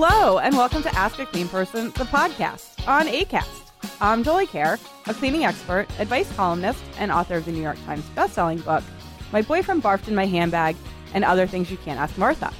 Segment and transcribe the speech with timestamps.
[0.00, 3.72] Hello, and welcome to Ask a Clean Person, the podcast on ACAST.
[4.00, 8.04] I'm Jolie Kerr, a cleaning expert, advice columnist, and author of the New York Times
[8.10, 8.84] bestselling book,
[9.32, 10.76] My Boyfriend Barfed in My Handbag,
[11.14, 12.52] and Other Things You Can't Ask Martha.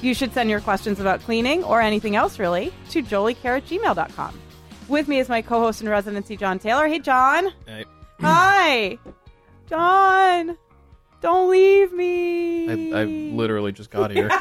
[0.00, 4.40] You should send your questions about cleaning or anything else really to joliekerr at gmail.com.
[4.88, 6.88] With me is my co host in residency, John Taylor.
[6.88, 7.52] Hey, John.
[7.66, 7.84] Hey.
[8.20, 8.98] Hi.
[9.68, 10.56] John.
[11.20, 12.70] Don't leave me.
[12.70, 14.30] I, I literally just got here.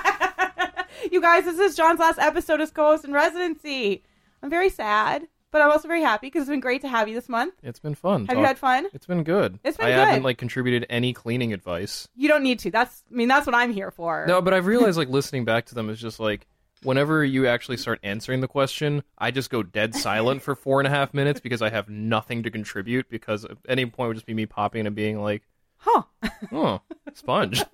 [1.12, 4.04] you guys, this is John's last episode as co host in residency.
[4.42, 7.16] I'm very sad, but I'm also very happy because it's been great to have you
[7.16, 7.56] this month.
[7.64, 8.26] It's been fun.
[8.28, 8.88] Have you had fun?
[8.94, 9.60] It's been good.
[9.64, 9.98] It's been I good.
[10.08, 12.08] haven't like contributed any cleaning advice.
[12.16, 12.72] You don't need to.
[12.72, 14.26] That's, I mean, that's what I'm here for.
[14.28, 16.48] No, but I've realized like listening back to them is just like
[16.84, 20.88] whenever you actually start answering the question, I just go dead silent for four and
[20.88, 23.10] a half minutes because I have nothing to contribute.
[23.10, 25.44] Because at any point it would just be me popping and being like,
[25.78, 26.04] Huh.
[26.52, 26.82] "Oh,
[27.14, 27.62] sponge."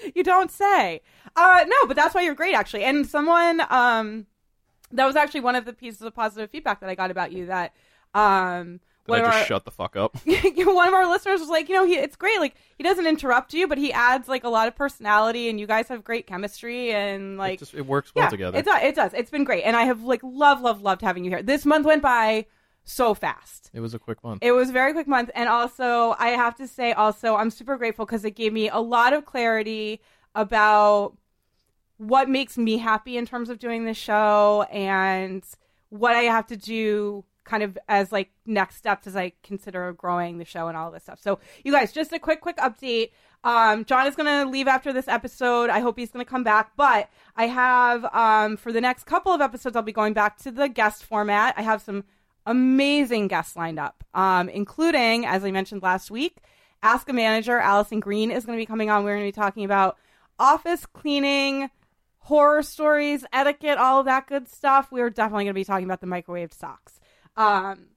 [0.14, 1.00] you don't say.
[1.36, 2.84] Uh, no, but that's why you're great, actually.
[2.84, 4.26] And someone, um,
[4.92, 7.46] that was actually one of the pieces of positive feedback that I got about you.
[7.46, 7.74] That,
[8.14, 10.16] um, one I just our, shut the fuck up?
[10.26, 12.38] one of our listeners was like, you know, he, it's great.
[12.40, 15.66] Like, he doesn't interrupt you, but he adds like a lot of personality, and you
[15.66, 18.58] guys have great chemistry, and like, it just it works well yeah, together.
[18.58, 18.82] It does.
[18.82, 19.14] It does.
[19.14, 21.42] It's been great, and I have like love, love, loved having you here.
[21.42, 22.46] This month went by
[22.88, 23.70] so fast.
[23.74, 24.42] It was a quick month.
[24.42, 27.76] It was a very quick month, and also I have to say, also I'm super
[27.76, 30.00] grateful because it gave me a lot of clarity
[30.34, 31.16] about
[31.98, 35.44] what makes me happy in terms of doing this show and
[35.90, 40.38] what I have to do kind of as like next steps as I consider growing
[40.38, 41.18] the show and all this stuff.
[41.20, 43.10] So you guys, just a quick, quick update.
[43.42, 45.70] Um, John is going to leave after this episode.
[45.70, 49.32] I hope he's going to come back, but I have, um, for the next couple
[49.32, 51.54] of episodes, I'll be going back to the guest format.
[51.56, 52.04] I have some
[52.48, 56.38] amazing guests lined up, um, including, as I mentioned last week,
[56.82, 57.58] Ask a Manager.
[57.58, 59.04] Alison Green is going to be coming on.
[59.04, 59.98] We're going to be talking about
[60.38, 61.70] office cleaning,
[62.18, 64.92] horror stories, etiquette, all of that good stuff.
[64.92, 67.00] We're definitely going to be talking about the microwaved socks.
[67.36, 67.88] Um,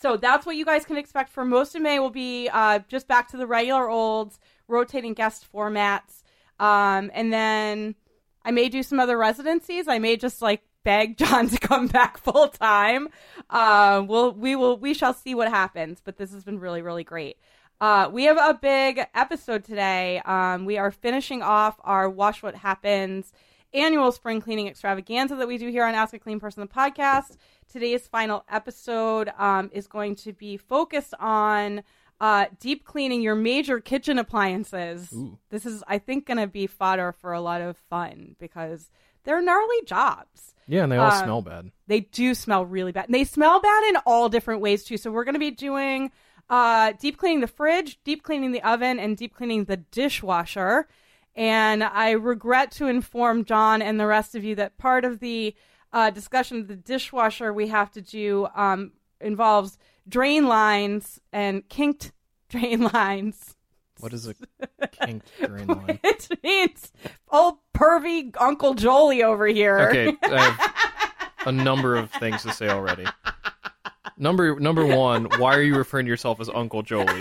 [0.00, 1.98] so that's what you guys can expect for most of May.
[1.98, 6.22] Will be uh, just back to the regular old rotating guest formats,
[6.58, 7.94] um, and then
[8.44, 9.88] I may do some other residencies.
[9.88, 13.08] I may just like beg John to come back full time.
[13.50, 16.00] Uh, we'll we will we shall see what happens.
[16.02, 17.38] But this has been really really great.
[17.80, 20.22] Uh, we have a big episode today.
[20.24, 23.32] Um, we are finishing off our Wash What Happens
[23.74, 27.36] annual spring cleaning extravaganza that we do here on Ask a Clean Person, the podcast.
[27.70, 31.82] Today's final episode um, is going to be focused on
[32.18, 35.12] uh, deep cleaning your major kitchen appliances.
[35.12, 35.36] Ooh.
[35.50, 38.88] This is, I think, going to be fodder for a lot of fun because
[39.24, 40.54] they're gnarly jobs.
[40.66, 41.70] Yeah, and they all uh, smell bad.
[41.86, 43.06] They do smell really bad.
[43.06, 44.96] And they smell bad in all different ways too.
[44.96, 46.10] So we're going to be doing
[46.48, 50.88] uh, deep cleaning the fridge, deep cleaning the oven, and deep cleaning the dishwasher.
[51.34, 55.54] And I regret to inform John and the rest of you that part of the
[55.92, 59.78] uh, discussion of the dishwasher we have to do um, involves
[60.08, 62.12] drain lines and kinked
[62.48, 63.55] drain lines.
[64.00, 64.34] What is a
[65.46, 66.00] drain line?
[66.04, 66.92] It means
[67.30, 69.88] old pervy Uncle Jolie over here.
[69.88, 73.06] Okay, I have a number of things to say already.
[74.18, 77.20] Number number one, why are you referring to yourself as Uncle Jolie?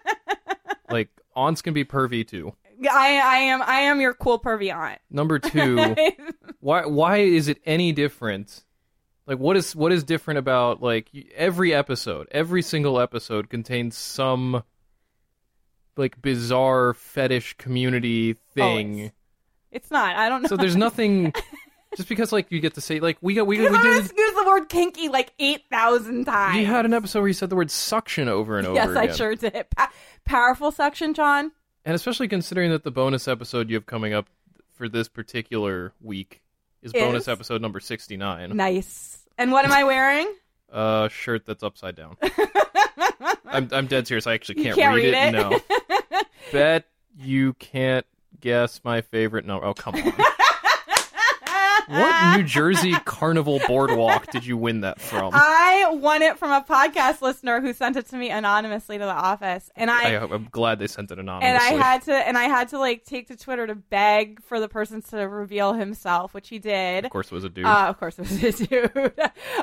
[0.90, 2.54] like aunts can be pervy too.
[2.90, 5.00] I, I am I am your cool pervy aunt.
[5.10, 5.94] Number two,
[6.60, 8.64] why why is it any different?
[9.26, 14.62] Like what is what is different about like every episode, every single episode contains some
[16.00, 18.94] like bizarre fetish community oh, thing.
[18.94, 19.12] Always.
[19.70, 20.16] It's not.
[20.16, 20.48] I don't know.
[20.48, 21.32] So there's nothing
[21.96, 24.44] just because like you get to say like we got we we did used the
[24.46, 26.56] word kinky like eight thousand times.
[26.56, 29.12] you had an episode where you said the word suction over and over Yes, I
[29.12, 29.66] sure did.
[29.76, 29.92] Pa-
[30.24, 31.52] powerful suction, John.
[31.84, 34.28] And especially considering that the bonus episode you have coming up
[34.74, 36.42] for this particular week
[36.82, 37.02] is, Is?
[37.02, 38.56] bonus episode number 69.
[38.56, 39.18] Nice.
[39.38, 40.32] And what am I wearing?
[40.72, 42.16] A shirt that's upside down.
[43.46, 44.26] I'm, I'm dead serious.
[44.26, 45.32] I actually can't, can't read, read it.
[45.32, 45.60] No.
[46.52, 46.86] Bet
[47.18, 48.06] you can't
[48.40, 49.66] guess my favorite number.
[49.66, 50.02] Oh, come on.
[51.90, 55.32] what New Jersey Carnival boardwalk did you win that from?
[55.34, 59.10] I won it from a podcast listener who sent it to me anonymously to the
[59.10, 61.48] office, and I, I, am glad they sent it anonymously.
[61.48, 64.60] and I had to and I had to like take to Twitter to beg for
[64.60, 67.04] the person to reveal himself, which he did.
[67.04, 67.64] of course, it was a dude.
[67.64, 69.12] Uh, of course, it was a dude,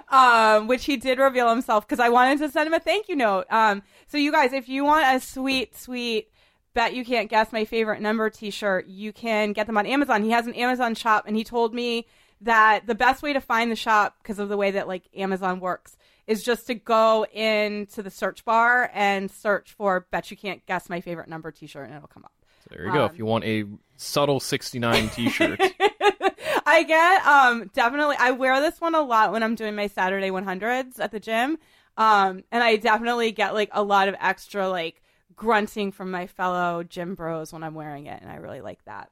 [0.09, 3.15] um, which he did reveal himself because I wanted to send him a thank you
[3.15, 3.45] note.
[3.49, 6.29] Um, so you guys, if you want a sweet, sweet
[6.77, 10.23] bet you can't guess my favorite number T-shirt, you can get them on Amazon.
[10.23, 12.05] He has an Amazon shop, and he told me
[12.41, 15.59] that the best way to find the shop because of the way that like Amazon
[15.59, 15.97] works
[16.27, 20.89] is just to go into the search bar and search for "Bet you can't guess
[20.89, 22.33] my favorite number" T-shirt, and it'll come up.
[22.63, 23.05] So there you go.
[23.05, 23.63] um, If you want a
[23.95, 25.59] subtle 69 T-shirt,
[26.65, 30.29] I get um definitely I wear this one a lot when I'm doing my Saturday
[30.29, 31.57] 100s at the gym.
[31.95, 35.01] Um and I definitely get like a lot of extra like
[35.35, 39.09] grunting from my fellow gym bros when I'm wearing it and I really like that.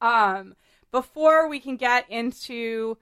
[0.00, 0.54] Um
[0.94, 2.96] before we can get into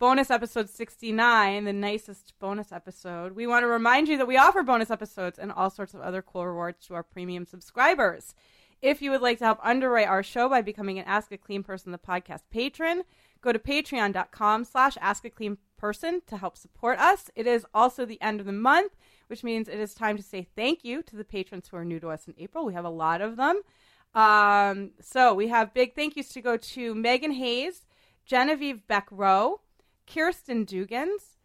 [0.00, 4.64] bonus episode 69, the nicest bonus episode, we want to remind you that we offer
[4.64, 8.34] bonus episodes and all sorts of other cool rewards to our premium subscribers.
[8.82, 11.62] If you would like to help underwrite our show by becoming an Ask a Clean
[11.62, 13.04] Person the podcast patron,
[13.42, 17.30] go to patreon.com slash ask a clean person to help support us.
[17.36, 18.96] It is also the end of the month,
[19.28, 22.00] which means it is time to say thank you to the patrons who are new
[22.00, 22.66] to us in April.
[22.66, 23.62] We have a lot of them.
[24.16, 27.84] Um, so we have big thank yous to go to Megan Hayes,
[28.24, 29.60] Genevieve Beck Rowe,
[30.06, 31.36] Kirsten Dugans,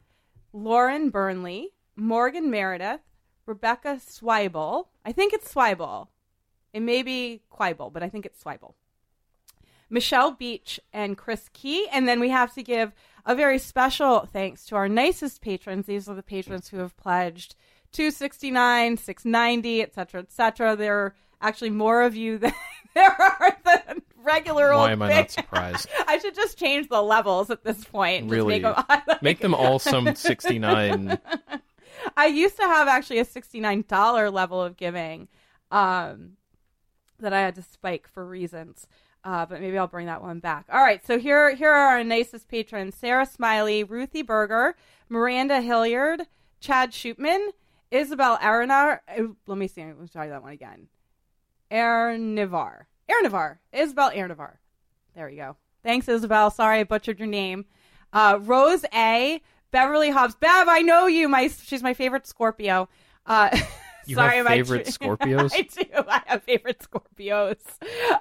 [0.54, 3.02] Lauren Burnley, Morgan Meredith,
[3.46, 4.88] Rebecca Swibel.
[5.04, 6.08] I think it's Swibel.
[6.72, 8.76] It may be Quibel, but I think it's Swibel.
[9.90, 11.90] Michelle Beach and Chris Key.
[11.92, 12.94] And then we have to give
[13.26, 15.88] a very special thanks to our nicest patrons.
[15.88, 17.56] These are the patrons who have pledged
[17.92, 20.78] 269, 690, etc., etc.
[20.78, 22.54] There are actually more of you than
[22.94, 25.90] there are than regular old why am I not surprised?
[26.08, 28.26] I should just change the levels at this point.
[28.26, 28.60] Just Really?
[28.60, 31.18] make them, like- Make them all some 69.
[32.18, 35.28] I used to have actually a sixty-nine dollar level of giving,
[35.72, 36.32] um,
[37.20, 38.88] that I had to spike for reasons.
[39.24, 40.66] Uh, but maybe I'll bring that one back.
[40.72, 44.76] All right, so here here are our nicest patrons: Sarah Smiley, Ruthie Berger,
[45.10, 46.24] Miranda Hilliard,
[46.60, 47.50] Chad Shootman,
[47.92, 49.00] Isabel Aronar.
[49.08, 49.86] uh, Let me see.
[49.86, 50.88] Let me try that one again.
[51.72, 52.84] Ernivar.
[53.10, 53.58] Ernivar.
[53.72, 54.58] Isabel Ernivar.
[55.16, 55.58] There you go.
[55.84, 56.52] Thanks, Isabel.
[56.52, 57.66] Sorry I butchered your name.
[58.14, 59.42] Uh, Rose A.
[59.72, 60.36] Beverly Hobbs.
[60.36, 61.30] Bev, I know you.
[61.30, 62.90] My she's my favorite Scorpio.
[63.26, 63.58] Uh,
[64.08, 65.52] You sorry, have my favorite Scorpios?
[65.54, 65.86] I do.
[66.10, 67.60] I have favorite Scorpios.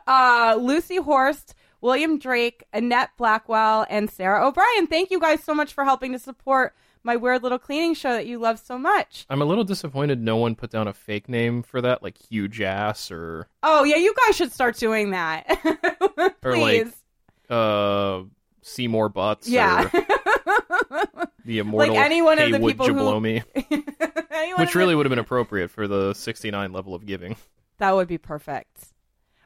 [0.07, 4.87] Uh, Lucy Horst, William Drake, Annette Blackwell, and Sarah O'Brien.
[4.87, 8.27] Thank you guys so much for helping to support my weird little cleaning show that
[8.27, 9.25] you love so much.
[9.31, 12.61] I'm a little disappointed no one put down a fake name for that, like Huge
[12.61, 15.47] Ass or Oh yeah, you guys should start doing that.
[16.43, 16.95] Or, like, Please.
[17.51, 18.23] uh
[18.63, 19.89] Seymour Butts yeah.
[19.93, 23.43] or the immortal like any one of the people you who- blow me?
[24.59, 27.37] Which really the- would have been appropriate for the 69 level of giving.
[27.79, 28.93] That would be perfect.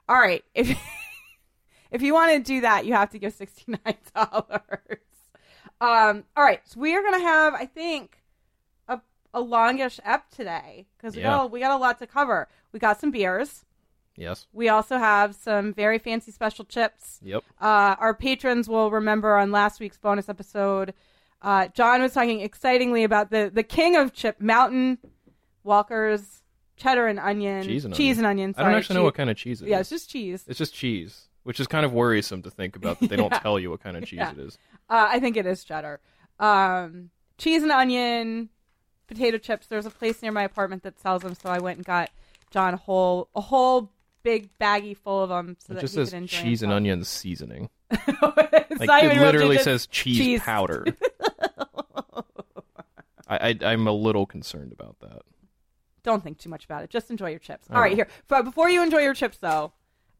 [0.08, 0.44] All right.
[0.54, 0.76] If
[1.90, 4.98] if you want to do that, you have to give sixty nine dollars.
[5.81, 6.25] Um.
[6.37, 6.61] All right.
[6.65, 8.19] So we are gonna have, I think,
[8.88, 9.00] a
[9.32, 11.31] a longish ep today because we Yeah.
[11.31, 12.49] got we got a lot to cover.
[12.73, 13.65] We got some beers.
[14.17, 14.47] Yes.
[14.53, 17.19] We also have some very fancy special chips.
[17.23, 17.43] Yep.
[17.61, 20.94] Uh, our patrons will remember on last week's bonus episode,
[21.43, 24.99] uh, John was talking excitingly about the, the king of chip, Mountain,
[25.65, 26.43] Walker's,
[26.76, 27.64] cheddar and onion.
[27.64, 28.26] Cheese and cheese onion.
[28.26, 28.54] and onion.
[28.57, 29.71] I don't actually know what kind of cheese it is.
[29.71, 30.45] Yeah, it's just cheese.
[30.47, 33.38] It's just cheese, which is kind of worrisome to think about that they don't Yeah.
[33.38, 34.32] tell you what kind of cheese Yeah.
[34.32, 34.58] it is.
[34.90, 36.00] Uh, I think it is cheddar.
[36.40, 38.48] Um, cheese and onion,
[39.06, 39.66] potato chips.
[39.68, 42.10] There's a place near my apartment that sells them, so I went and got
[42.50, 43.90] John a whole a whole
[44.22, 45.56] big baggie full of them.
[45.60, 46.76] So It that just he says cheese and himself.
[46.76, 47.70] onion seasoning.
[48.80, 50.40] Like it literally says cheese, cheese.
[50.40, 50.84] powder.
[53.28, 55.22] I, I I'm a little concerned about that.
[56.02, 56.90] Don't think too much about it.
[56.90, 57.66] Just enjoy your chips.
[57.70, 58.08] All right, here.
[58.28, 59.72] But before you enjoy your chips, though,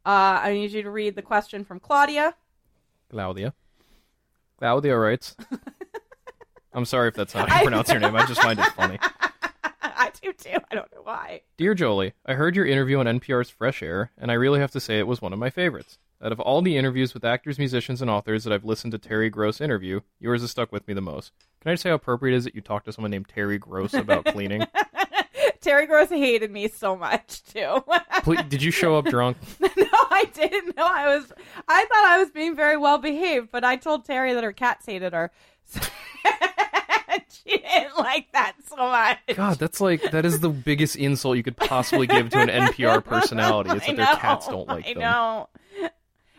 [0.07, 2.35] uh, I need you to read the question from Claudia.
[3.09, 3.55] Claudia.
[4.59, 5.37] Claudia writes.
[6.75, 8.17] I'm sorry if that's how you pronounce your name.
[8.17, 8.99] I just find it funny.
[9.83, 10.57] I do too.
[10.71, 11.43] I don't know why.
[11.57, 14.81] Dear Jolie, I heard your interview on NPR's Fresh Air, and I really have to
[14.81, 15.99] say it was one of my favorites.
[16.23, 19.31] Out of all the interviews with actors, musicians, and authors that I've listened to Terry
[19.31, 21.33] Gross interview, yours has stuck with me the most.
[21.61, 23.59] Can I just say how appropriate it is that you talk to someone named Terry
[23.59, 24.67] Gross about cleaning?
[25.65, 27.83] Terry Gross hated me so much too.
[28.23, 29.37] Please, did you show up drunk?
[29.61, 31.33] no, I didn't know I was.
[31.67, 34.85] I thought I was being very well behaved, but I told Terry that her cats
[34.87, 35.31] hated her.
[37.29, 39.19] she didn't like that so much.
[39.35, 43.05] God, that's like that is the biggest insult you could possibly give to an NPR
[43.05, 43.71] personality.
[43.71, 45.01] It's I that their cats don't like I them.
[45.03, 45.49] know.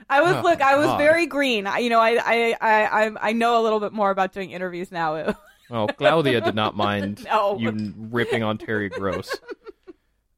[0.08, 0.62] I was Oh, look.
[0.62, 0.98] I was God.
[1.00, 1.66] very green.
[1.66, 4.92] I, you know, I I I I know a little bit more about doing interviews
[4.92, 5.36] now.
[5.72, 7.58] Oh, Claudia did not mind No.
[7.58, 9.36] you ripping on Terry Gross.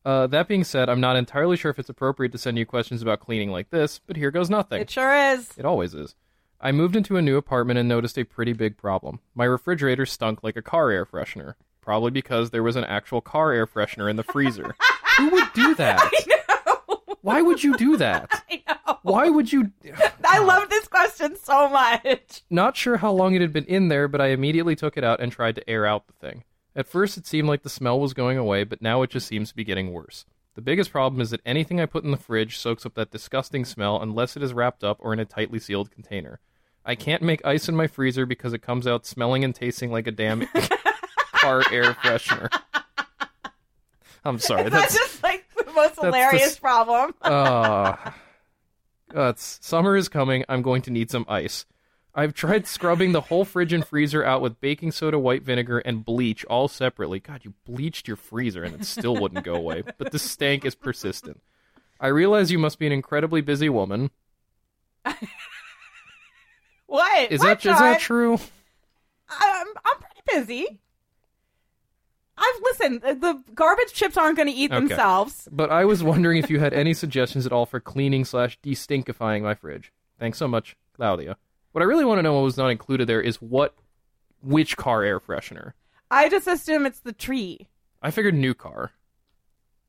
[0.05, 3.01] Uh, that being said, I'm not entirely sure if it's appropriate to send you questions
[3.01, 4.79] about cleaning like this, but here goes nothing.
[4.81, 5.51] it sure is.
[5.57, 6.15] It always is.
[6.62, 9.19] I moved into a new apartment and noticed a pretty big problem.
[9.36, 13.51] My refrigerator stunk like a car air freshener, probably because there was an actual car
[13.51, 14.75] air freshener in the freezer.
[15.17, 16.10] Who would do that?
[17.27, 18.41] Why would you do that?
[18.50, 19.00] I know.
[19.01, 19.74] Why would you?
[20.24, 22.41] I love this question so much.
[22.50, 25.19] Not sure how long it had been in there, but I immediately took it out
[25.19, 26.46] and tried to air out the thing.
[26.74, 29.50] At first, it seemed like the smell was going away, but now it just seems
[29.50, 30.24] to be getting worse.
[30.55, 33.65] The biggest problem is that anything I put in the fridge soaks up that disgusting
[33.65, 36.39] smell unless it is wrapped up or in a tightly sealed container.
[36.86, 40.07] I can't make ice in my freezer because it comes out smelling and tasting like
[40.07, 40.48] a damn
[41.34, 42.48] car air freshener.
[44.24, 44.69] I'm sorry.
[44.69, 45.46] That's, That's just like
[45.77, 47.13] most the hilarious s- problem.
[47.22, 47.96] uh,
[49.13, 50.43] it's summer is coming.
[50.50, 51.65] I'm going to need some ice.
[52.13, 56.03] I've tried scrubbing the whole fridge and freezer out with baking soda, white vinegar, and
[56.03, 57.19] bleach all separately.
[57.19, 59.84] God, you bleached your freezer and it still wouldn't go away.
[59.98, 61.41] But the stank is persistent.
[62.00, 64.10] I realize you must be an incredibly busy woman.
[66.88, 67.31] What?
[67.31, 68.39] Is What, that is that true?
[69.29, 70.79] I'm I'm pretty busy.
[72.38, 73.01] I've listened.
[73.22, 74.79] The, garbage chips aren't going to eat Okay.
[74.88, 75.48] themselves.
[75.51, 79.41] But I was wondering if you had any suggestions at all for cleaning slash destinkifying
[79.41, 79.91] my fridge.
[80.20, 81.38] Thanks so much, Claudia.
[81.72, 83.75] What I really want to know what was not included there is what,
[84.41, 85.74] which car air freshener.
[86.12, 87.67] I just assume it's the tree.
[88.01, 88.91] I figured new car.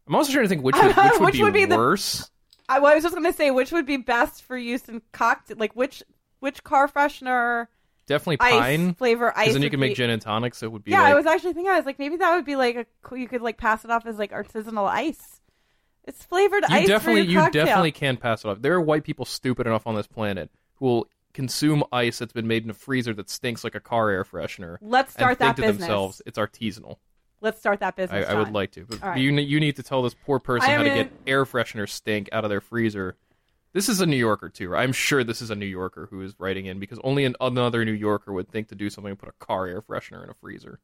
[0.07, 2.31] I'm also trying to think which would, which would, Which be, would be the- worse.
[2.71, 5.01] I, well, I was just going to say which would be best for use in
[5.13, 5.57] cocktail.
[5.59, 6.03] Like which
[6.41, 7.69] which car freshener
[8.09, 8.95] Definitely ice pine.
[8.95, 9.45] flavor ice.
[9.45, 11.13] Because then you can make be- gin and tonic, so it would be Yeah, like
[11.13, 11.71] I was actually thinking.
[11.71, 14.07] I was like, maybe that would be like a you could like pass it off
[14.07, 15.41] as like artisanal ice.
[16.05, 16.87] It's flavored you ice.
[16.89, 17.67] definitely you cocktail.
[17.67, 18.63] definitely can pass it off.
[18.63, 22.47] There are white people stupid enough on this planet who will consume ice that's been
[22.47, 24.79] made in a freezer that stinks like a car air freshener.
[24.81, 25.77] Let's start that business.
[25.77, 26.97] themselves it's artisanal.
[27.41, 28.27] Let's start that business.
[28.27, 29.19] I would like to, but right.
[29.19, 32.29] you you need to tell this poor person I how to get air freshener stink
[32.33, 33.17] out of their freezer.
[33.73, 34.75] This is a New Yorker too.
[34.75, 37.85] I'm sure this is a New Yorker who is writing in because only an, another
[37.85, 40.35] New Yorker would think to do something and put a car air freshener in a
[40.35, 40.81] freezer.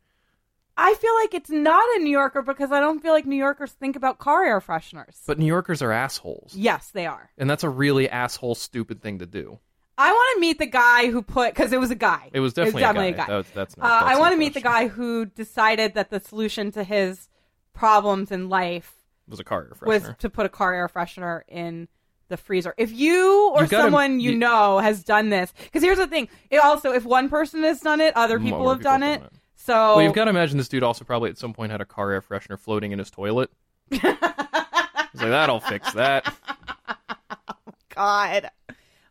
[0.77, 3.73] I feel like it's not a New Yorker because I don't feel like New Yorkers
[3.73, 5.21] think about car air fresheners.
[5.27, 7.31] But New Yorkers are assholes, yes, they are.
[7.39, 9.59] and that's a really asshole, stupid thing to do.
[9.97, 12.29] I want to meet the guy who put because it was a guy.
[12.33, 13.27] It was definitely, definitely a a guy.
[13.27, 13.33] guy.
[13.37, 16.19] That's, that's not, Uh, that's I want to meet the guy who decided that the
[16.19, 17.29] solution to his
[17.73, 18.93] problems in life
[19.29, 19.87] was a car air freshener.
[19.87, 21.87] was to put a car air freshener in
[22.29, 22.75] the freezer.
[22.79, 26.07] If you or You gotta- someone you, you- know has done this, because here's the
[26.07, 26.29] thing.
[26.51, 29.21] It also, if one person has done it, other people have done it.
[29.21, 31.81] have So Well, you've got to imagine this dude also probably at some point had
[31.81, 33.51] a car air freshener floating in his toilet.
[33.91, 34.21] He's like,
[35.15, 36.35] that'll fix that.
[37.95, 38.51] God,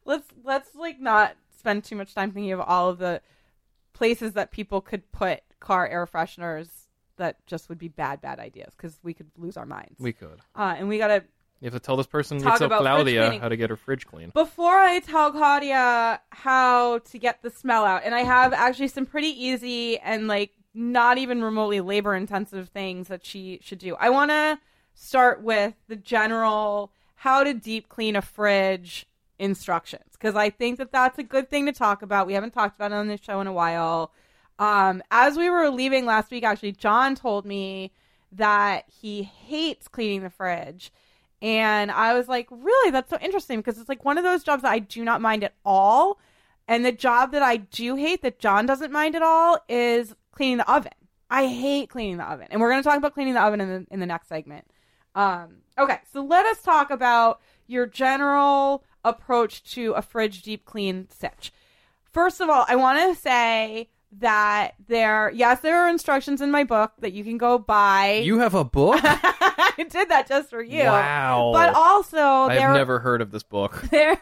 [0.05, 3.21] let's let's like not spend too much time thinking of all of the
[3.93, 6.67] places that people could put car air fresheners
[7.17, 9.95] that just would be bad bad ideas because we could lose our minds.
[9.99, 10.39] We could.
[10.55, 11.23] uh, and we gotta
[11.63, 13.39] You have to tell this person, Talk about fridge Claudia, cleaning.
[13.39, 14.31] how to get her fridge clean.
[14.33, 19.05] Before I tell Claudia how to get the smell out, and I have actually some
[19.05, 23.95] pretty easy and like not even remotely labor intensive things that she should do.
[23.97, 24.59] I want to
[24.93, 29.05] start with the general how to deep clean a fridge
[29.39, 32.27] instructions because I think that that's a good thing to talk about.
[32.27, 34.11] We haven't talked about it on this show in a while.
[34.59, 37.93] Um, as we were leaving last week, actually, John told me
[38.33, 40.91] that he hates cleaning the fridge.
[41.43, 42.89] And I was like, really?
[42.89, 45.43] That's so interesting because it's like one of those jobs that I do not mind
[45.43, 46.17] at all.
[46.69, 50.57] And the job that I do hate that John doesn't mind at all is cleaning
[50.57, 50.93] the oven.
[51.29, 52.47] I hate cleaning the oven.
[52.49, 54.65] And we're going to talk about cleaning the oven in the, in the next segment.
[55.15, 61.09] Um, okay, so let us talk about your general approach to a fridge deep clean
[61.09, 61.51] sitch.
[62.09, 66.63] First of all, I want to say that there, yes, there are instructions in my
[66.63, 68.21] book that you can go buy.
[68.23, 68.99] You have a book?
[69.03, 70.83] I did that just for you.
[70.83, 71.51] Wow.
[71.53, 73.83] But also, I've there, never heard of this book.
[73.91, 74.19] there,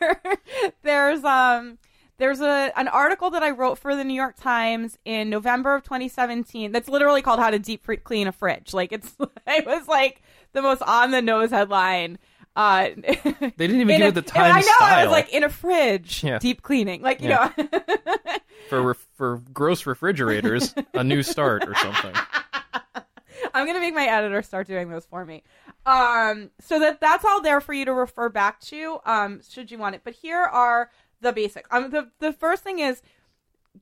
[0.83, 1.77] there's um,
[2.17, 5.83] there's a an article that I wrote for the New York Times in November of
[5.83, 6.71] 2017.
[6.71, 9.15] That's literally called "How to Deep Clean a Fridge." Like it's,
[9.47, 10.21] it was like
[10.53, 12.17] the most on the nose headline.
[12.55, 14.71] Uh, They didn't even give a- it the time I know.
[14.81, 16.39] I was like in a fridge, Yeah.
[16.39, 17.01] deep cleaning.
[17.01, 17.51] Like you Yeah.
[17.57, 17.67] know.
[18.69, 22.13] for ref- for gross refrigerators, a new start or something.
[23.53, 25.43] I'm gonna make my editor start doing those for me.
[25.85, 29.77] Um, so that that's all there for you to refer back to, um, should you
[29.77, 30.01] want it.
[30.03, 30.91] But here are
[31.21, 31.67] the basics.
[31.71, 33.01] Um, the the first thing is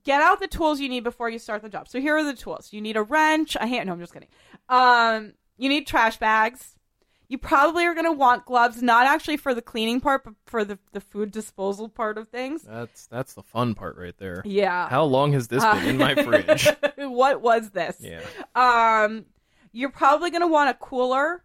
[0.04, 1.88] get out the tools you need before you start the job.
[1.88, 2.70] So here are the tools.
[2.72, 3.88] You need a wrench, a hand.
[3.88, 4.30] No, I'm just kidding.
[4.70, 6.76] Um, you need trash bags.
[7.30, 10.66] You probably are going to want gloves, not actually for the cleaning part, but for
[10.66, 12.64] the, the food disposal part of things.
[12.64, 14.42] That's that's the fun part right there.
[14.46, 14.90] Yeah.
[14.90, 16.68] How long has this been in my fridge?
[16.98, 17.98] what was this?
[18.00, 18.22] Yeah.
[18.56, 19.26] Um,
[19.72, 21.44] you're probably going to want a cooler.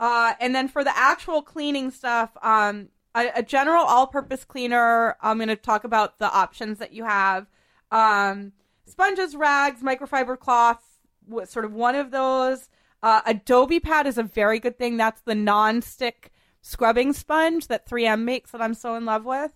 [0.00, 5.16] Uh, and then for the actual cleaning stuff, um, a, a general all-purpose cleaner.
[5.20, 7.46] I'm going to talk about the options that you have.
[7.90, 8.52] Um,
[8.86, 10.84] sponges, rags, microfiber cloths,
[11.26, 12.68] what sort of one of those.
[13.02, 14.96] Uh, a Dobie Pad is a very good thing.
[14.96, 19.52] That's the non-stick scrubbing sponge that 3M makes that I'm so in love with.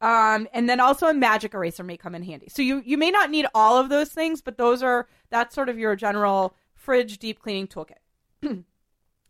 [0.00, 2.48] Um, and then also a magic eraser may come in handy.
[2.48, 5.68] So you you may not need all of those things, but those are that's sort
[5.68, 7.98] of your general fridge deep cleaning toolkit.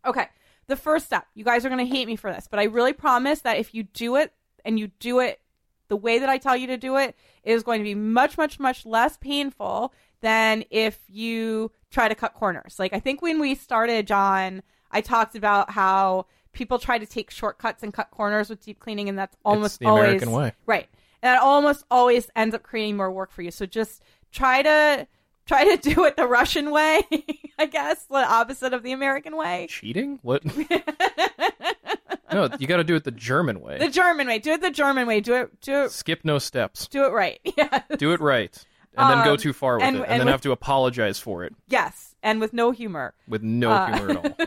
[0.07, 0.29] okay,
[0.69, 1.27] the first step.
[1.35, 3.75] You guys are going to hate me for this, but I really promise that if
[3.75, 4.33] you do it
[4.65, 5.41] and you do it
[5.89, 8.39] the way that I tell you to do it, it is going to be much
[8.39, 9.93] much much less painful
[10.23, 12.77] than if you try to cut corners.
[12.79, 17.31] Like I think when we started, John, I talked about how people try to take
[17.31, 20.53] shortcuts and cut corners with deep cleaning, and that's almost the always American way.
[20.67, 20.89] right.
[21.23, 23.51] And that almost always ends up creating more work for you.
[23.53, 24.03] So just
[24.33, 25.07] try to
[25.47, 27.03] try to do it the Russian way,
[27.59, 29.67] I guess, the opposite of the American way.
[29.71, 30.19] Cheating?
[30.23, 30.45] What?
[32.33, 33.79] no, you got to do it the German way.
[33.79, 34.39] The German way.
[34.39, 35.21] Do it the German way.
[35.21, 36.87] Do it do it Skip no steps.
[36.89, 37.41] do it right.
[37.57, 37.83] Yeah.
[37.97, 38.65] Do it right.
[38.97, 40.01] And then go Um, too far with and- it.
[40.03, 42.15] And, and then with- have to apologize for it Yes.
[42.23, 43.15] And with no humor.
[43.27, 44.47] with no Uh, humor at all.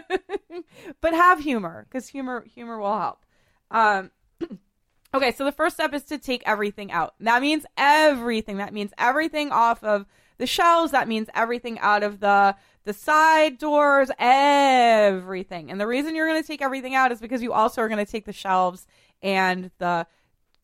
[1.01, 3.25] but have humor because humor humor will help.
[3.71, 4.11] Um,
[5.13, 7.15] okay, so the first step is to take everything out.
[7.19, 8.57] That means everything.
[8.57, 10.05] That means everything off of
[10.37, 10.91] the shelves.
[10.91, 14.09] That means everything out of the the side doors.
[14.19, 15.71] Everything.
[15.71, 18.03] And the reason you're going to take everything out is because you also are going
[18.05, 18.85] to take the shelves
[19.21, 20.05] and the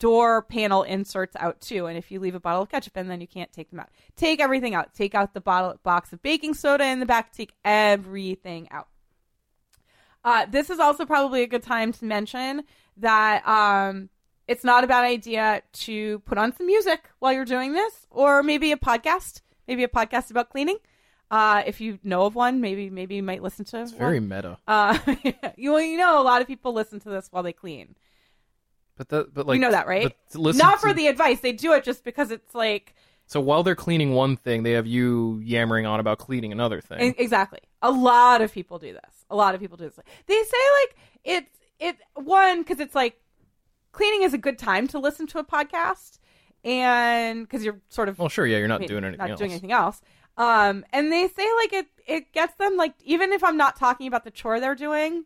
[0.01, 1.85] door panel inserts out too.
[1.85, 3.89] And if you leave a bottle of ketchup in, then you can't take them out.
[4.17, 4.95] Take everything out.
[4.95, 7.31] Take out the bottle box of baking soda in the back.
[7.31, 8.87] Take everything out.
[10.25, 12.63] Uh, this is also probably a good time to mention
[12.97, 14.09] that um,
[14.47, 18.41] it's not a bad idea to put on some music while you're doing this, or
[18.41, 20.77] maybe a podcast, maybe a podcast about cleaning.
[21.29, 23.81] Uh, if you know of one, maybe maybe you might listen to.
[23.81, 24.57] It's very meta.
[24.67, 24.97] Uh,
[25.55, 27.95] you you know a lot of people listen to this while they clean.
[28.97, 30.15] But that, but like you know that, right?
[30.35, 31.39] Not to- for the advice.
[31.39, 32.93] They do it just because it's like
[33.25, 37.15] So while they're cleaning one thing, they have you yammering on about cleaning another thing.
[37.17, 37.59] Exactly.
[37.81, 39.25] A lot of people do this.
[39.29, 39.97] A lot of people do this.
[40.27, 43.19] They say like it's it one because it's like
[43.91, 46.19] cleaning is a good time to listen to a podcast,
[46.63, 49.29] and because you're sort of well, sure, yeah, you're not I mean, doing anything not
[49.31, 49.39] else.
[49.39, 50.01] doing anything else.
[50.37, 54.07] Um, and they say like it it gets them like even if I'm not talking
[54.07, 55.25] about the chore they're doing,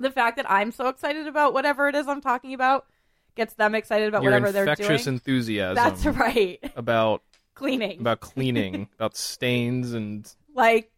[0.00, 2.86] the fact that I'm so excited about whatever it is I'm talking about
[3.34, 4.78] gets them excited about Your whatever they're doing.
[4.78, 6.58] infectious enthusiasm That's right.
[6.76, 7.22] about
[7.54, 8.00] Cleaning.
[8.00, 10.90] about cleaning, about stains, and like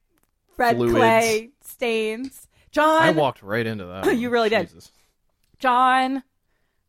[0.59, 0.95] red Fluids.
[0.95, 2.47] clay stains.
[2.71, 4.17] John, I walked right into that.
[4.17, 4.71] You really did.
[5.59, 6.23] John,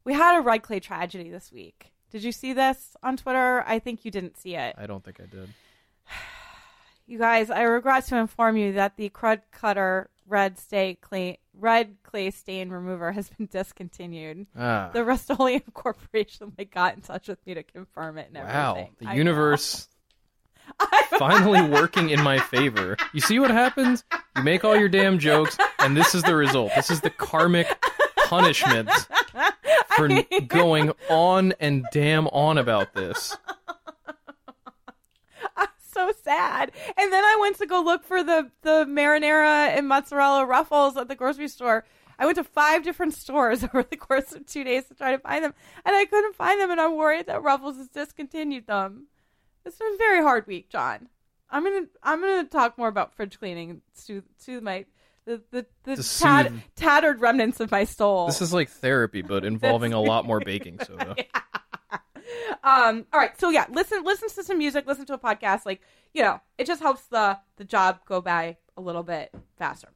[0.04, 1.92] we had a red clay tragedy this week.
[2.12, 3.64] Did you see this on Twitter?
[3.66, 4.76] I think you didn't see it.
[4.78, 5.50] I don't think I did.
[7.08, 11.96] You guys, I regret to inform you that the Krud Kutter red stay clay red
[12.04, 14.48] clay stain remover has been discontinued.
[14.58, 18.72] Ah, The Rust-Oleum Corporation like got in touch with me to confirm it and wow,
[18.72, 18.96] everything.
[19.00, 19.88] the I universe
[21.18, 22.96] finally working in my favor.
[23.14, 24.04] You see what happens?
[24.38, 26.72] You make all your damn jokes, and this is the result.
[26.76, 27.68] This is the karmic
[28.28, 28.90] punishment
[29.98, 30.08] for
[30.48, 33.36] going on and damn on about this.
[35.92, 36.72] So sad.
[36.98, 41.08] And then I went to go look for the the marinara and mozzarella ruffles at
[41.08, 41.86] the grocery store.
[42.20, 45.20] I went to five different stores over the course of two days to try to
[45.20, 45.54] find them,
[45.86, 46.72] and I couldn't find them.
[46.72, 49.08] And I'm worried that Ruffles has discontinued them.
[49.66, 51.10] It's been a very hard week, John.
[51.50, 54.86] I'm gonna I'm gonna talk more about fridge cleaning to to my
[55.26, 58.28] the the, the tat, tattered remnants of my soul.
[58.28, 61.16] This is like therapy, but involving a lot more baking soda.
[62.64, 65.82] um all right so yeah listen listen to some music listen to a podcast like
[66.14, 69.90] you know it just helps the the job go by a little bit faster.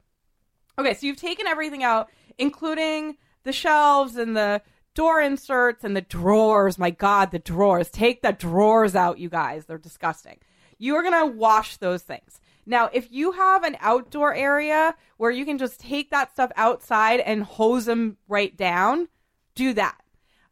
[0.78, 4.62] Okay so you've taken everything out including the shelves and the
[4.94, 6.78] door inserts and the drawers.
[6.78, 7.90] My god the drawers.
[7.90, 9.66] Take the drawers out you guys.
[9.66, 10.38] They're disgusting.
[10.78, 12.40] You are going to wash those things.
[12.66, 17.20] Now if you have an outdoor area where you can just take that stuff outside
[17.20, 19.08] and hose them right down
[19.54, 19.96] do that.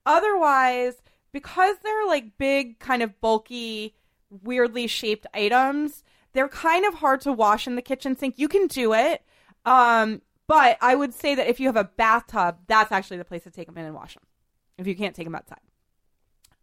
[0.07, 1.03] Otherwise
[1.35, 3.95] because they're like big kind of bulky
[4.31, 8.39] weirdly shaped items they're kind of hard to wash in the kitchen sink.
[8.39, 9.23] You can do it
[9.67, 13.43] um, but i would say that if you have a bathtub that's actually the place
[13.43, 14.25] to take them in and wash them
[14.79, 15.61] if you can't take them outside.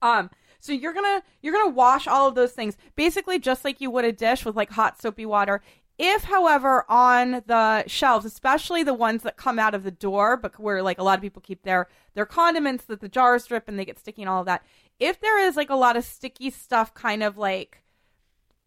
[0.02, 0.32] Um
[0.62, 4.06] so you're gonna you're gonna wash all of those things basically just like you would
[4.06, 5.62] a dish with like hot soapy water
[6.04, 10.60] If, however, on the shelves, especially the ones that come out of the door, but
[10.60, 13.78] where like a lot of people keep their their condiments that the jars drip and
[13.78, 14.66] they get sticky and all of that,
[15.00, 17.84] if there is like a lot of sticky stuff kind of like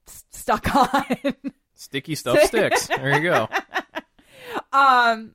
[0.07, 1.35] s- stuck on,
[1.75, 2.87] Sticky stuff sticks.
[2.87, 3.49] There you go.
[4.73, 5.35] um,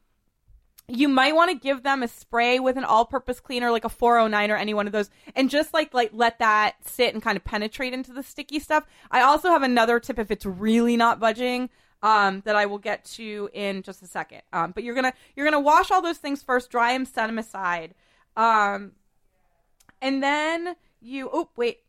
[0.88, 4.50] you might want to give them a spray with an all-purpose cleaner, like a 409
[4.52, 7.44] or any one of those, and just like like let that sit and kind of
[7.44, 8.86] penetrate into the sticky stuff.
[9.12, 11.70] I also have another tip if it's really not budging.
[12.02, 14.42] Um, that I will get to in just a second.
[14.54, 17.38] Um, but you're gonna you're gonna wash all those things first, dry them, set them
[17.38, 17.94] aside,
[18.38, 18.94] um,
[20.02, 21.30] and then you.
[21.32, 21.80] Oh wait,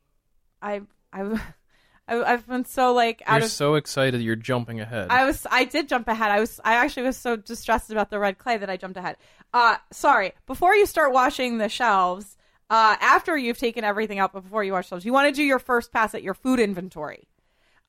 [0.61, 1.41] I I
[2.11, 5.09] I, I've been so like out You're of so excited you're jumping ahead.
[5.11, 6.31] I was I did jump ahead.
[6.31, 9.17] I was I actually was so distressed about the red clay that I jumped ahead.
[9.55, 10.33] Uh sorry.
[10.47, 12.37] Before you start washing the shelves,
[12.69, 15.45] uh after you've taken everything out but before you wash shelves, you want to do
[15.45, 17.29] your first pass at your food inventory.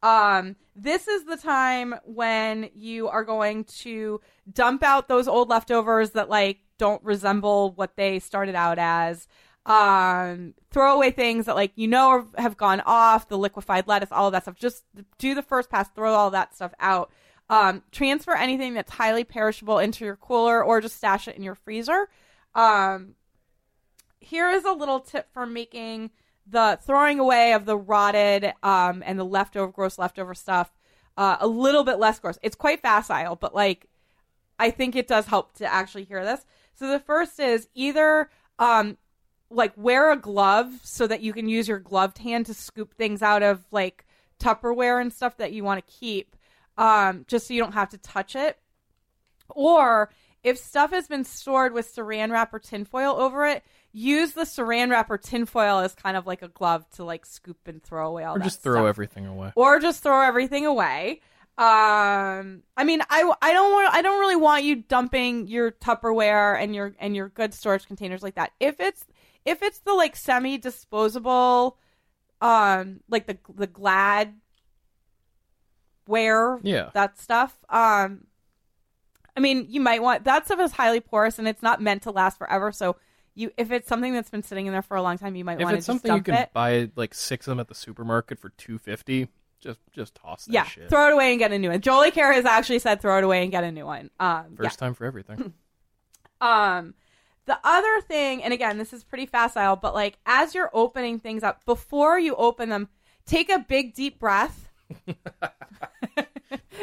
[0.04, 6.12] Um this is the time when you are going to dump out those old leftovers
[6.12, 9.28] that like don't resemble what they started out as.
[9.66, 14.28] Um throw away things that like you know have gone off the liquefied lettuce all
[14.28, 14.56] of that stuff.
[14.56, 14.84] Just
[15.18, 17.12] do the first pass throw all that stuff out.
[17.50, 21.56] Um transfer anything that's highly perishable into your cooler or just stash it in your
[21.56, 22.10] freezer.
[22.56, 23.16] Um
[24.20, 26.12] here is a little tip for making
[26.52, 30.72] the throwing away of the rotted um and the leftover gross leftover stuff
[31.18, 33.88] uh, a little bit less gross it's quite facile but like
[34.60, 38.98] i think it does help to actually hear this so the first is either um
[39.50, 43.22] like wear a glove so that you can use your gloved hand to scoop things
[43.22, 44.06] out of like
[44.42, 46.36] Tupperware and stuff that you want to keep,
[46.78, 48.58] um, just so you don't have to touch it.
[49.50, 50.10] Or
[50.44, 54.90] if stuff has been stored with saran wrap or tinfoil over it, use the saran
[54.90, 58.24] wrap or tinfoil as kind of like a glove to like scoop and throw away
[58.24, 59.52] all or that just throw stuff everything away.
[59.56, 61.22] or just throw everything away.
[61.58, 66.60] Um, I mean, I, I don't want I don't really want you dumping your Tupperware
[66.60, 68.52] and your and your good storage containers like that.
[68.60, 69.06] If it's
[69.46, 71.78] if it's the like semi disposable,
[72.40, 74.34] um, like the the Glad
[76.08, 76.90] ware, Yeah.
[76.94, 77.56] that stuff.
[77.70, 78.26] Um,
[79.36, 82.12] I mean, you might want that stuff is highly porous and it's not meant to
[82.12, 82.72] last forever.
[82.72, 82.98] So
[83.34, 85.60] you, if it's something that's been sitting in there for a long time, you might
[85.60, 86.54] If want to it's just something you dump can it.
[86.54, 89.30] buy like six of them at the supermarket for two fifty,
[89.62, 90.90] just just toss that yeah, shit.
[90.90, 91.80] throw it away and get a new one.
[91.80, 94.10] Jolie Kerr has actually said throw it away and get a new one.
[94.20, 95.54] Um, First time for everything.
[96.42, 96.96] Um,
[97.46, 101.44] the other thing, and again, this is pretty facile, but like as you're opening things
[101.44, 102.90] up, before you open them,
[103.28, 104.68] take a big deep breath.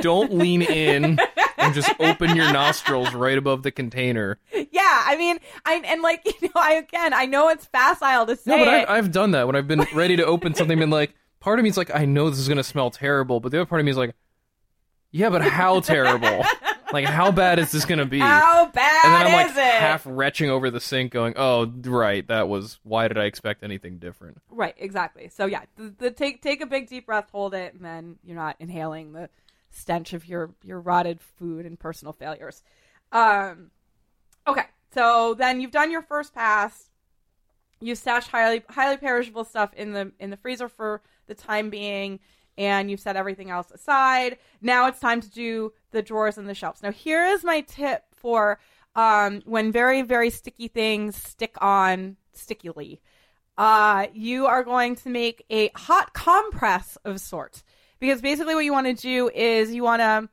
[0.00, 1.18] Don't lean in
[1.58, 4.38] and just open your nostrils right above the container.
[4.52, 8.37] Yeah, I mean, I and like you know, I again, I know it's facile to
[8.37, 8.68] say No, but.
[8.68, 10.78] I've, I've done that when I've been ready to open something.
[10.78, 13.52] Been like, part of me is like, I know this is gonna smell terrible, but
[13.52, 14.14] the other part of me is like,
[15.11, 16.44] yeah, but how terrible?
[16.92, 18.18] like, how bad is this gonna be?
[18.18, 19.62] How bad and then I'm like is it?
[19.62, 22.78] half retching over the sink, going, "Oh, right, that was.
[22.82, 25.28] Why did I expect anything different?" Right, exactly.
[25.28, 28.37] So yeah, the, the take take a big deep breath, hold it, and then you're
[28.37, 29.28] not inhaling the
[29.70, 32.62] stench of your your rotted food and personal failures.
[33.12, 33.70] Um,
[34.46, 36.90] okay, so then you've done your first pass.
[37.81, 42.20] You stash highly highly perishable stuff in the in the freezer for the time being,
[42.57, 44.38] and you've set everything else aside.
[44.61, 46.83] Now it's time to do the drawers and the shelves.
[46.83, 48.59] Now here is my tip for
[48.96, 53.00] um, when very very sticky things stick on stickily
[53.59, 57.64] uh, you are going to make a hot compress of sorts.
[58.00, 60.28] Because basically, what you want to do is you want to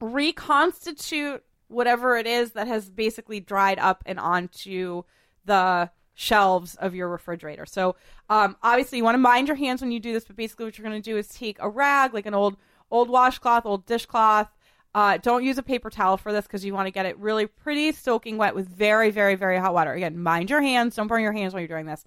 [0.00, 5.02] reconstitute whatever it is that has basically dried up and onto
[5.44, 7.66] the shelves of your refrigerator.
[7.66, 7.94] So,
[8.28, 10.76] um, obviously, you want to mind your hands when you do this, but basically, what
[10.76, 12.56] you're going to do is take a rag, like an old
[12.90, 14.48] old washcloth, old dishcloth.
[14.94, 17.46] Uh, don't use a paper towel for this because you want to get it really
[17.46, 19.92] pretty soaking wet with very, very, very hot water.
[19.92, 20.96] Again, mind your hands.
[20.96, 22.04] Don't burn your hands while you're doing this.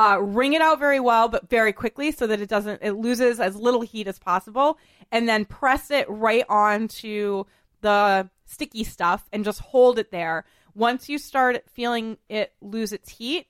[0.00, 3.38] Uh, wring it out very well, but very quickly so that it doesn't, it loses
[3.38, 4.78] as little heat as possible.
[5.12, 7.44] And then press it right onto
[7.82, 10.46] the sticky stuff and just hold it there.
[10.74, 13.48] Once you start feeling it lose its heat,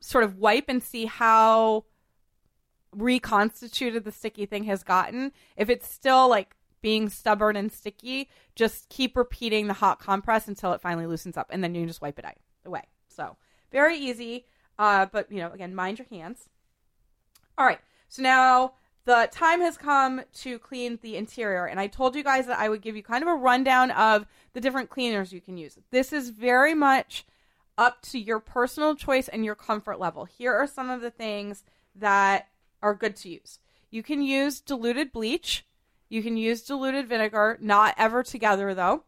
[0.00, 1.84] sort of wipe and see how
[2.92, 5.32] reconstituted the sticky thing has gotten.
[5.58, 10.72] If it's still like being stubborn and sticky, just keep repeating the hot compress until
[10.72, 12.24] it finally loosens up, and then you can just wipe it
[12.64, 12.84] away.
[13.08, 13.36] So
[13.70, 14.46] very easy,
[14.78, 16.48] uh, but you know, again, mind your hands.
[17.56, 22.14] All right, so now the time has come to clean the interior, and I told
[22.14, 25.32] you guys that I would give you kind of a rundown of the different cleaners
[25.32, 25.78] you can use.
[25.90, 27.26] This is very much
[27.78, 30.24] up to your personal choice and your comfort level.
[30.24, 31.62] Here are some of the things
[31.94, 32.48] that
[32.82, 33.58] are good to use.
[33.90, 35.64] You can use diluted bleach.
[36.08, 39.04] You can use diluted vinegar, not ever together though.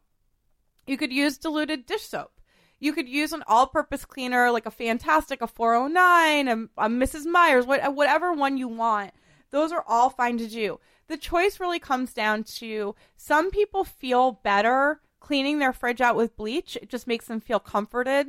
[0.86, 2.39] You could use diluted dish soap.
[2.80, 7.26] You could use an all-purpose cleaner like a Fantastic, a 409, a, a Mrs.
[7.26, 9.12] Meyer's, what, whatever one you want.
[9.50, 10.80] Those are all fine to do.
[11.06, 16.36] The choice really comes down to some people feel better cleaning their fridge out with
[16.36, 16.76] bleach.
[16.76, 18.28] It just makes them feel comforted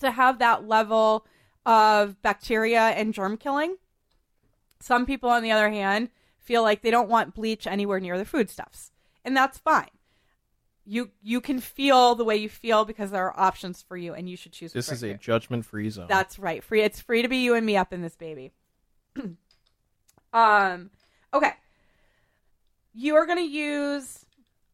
[0.00, 1.26] to have that level
[1.64, 3.76] of bacteria and germ killing.
[4.80, 8.24] Some people, on the other hand, feel like they don't want bleach anywhere near the
[8.24, 8.92] foodstuffs,
[9.24, 9.88] and that's fine.
[10.90, 14.26] You you can feel the way you feel because there are options for you, and
[14.26, 14.72] you should choose.
[14.72, 16.06] This is a judgment-free zone.
[16.08, 16.64] That's right.
[16.64, 16.80] Free.
[16.80, 18.52] It's free to be you and me up in this baby.
[20.32, 20.88] um.
[21.34, 21.52] Okay.
[22.94, 24.24] You are going to use,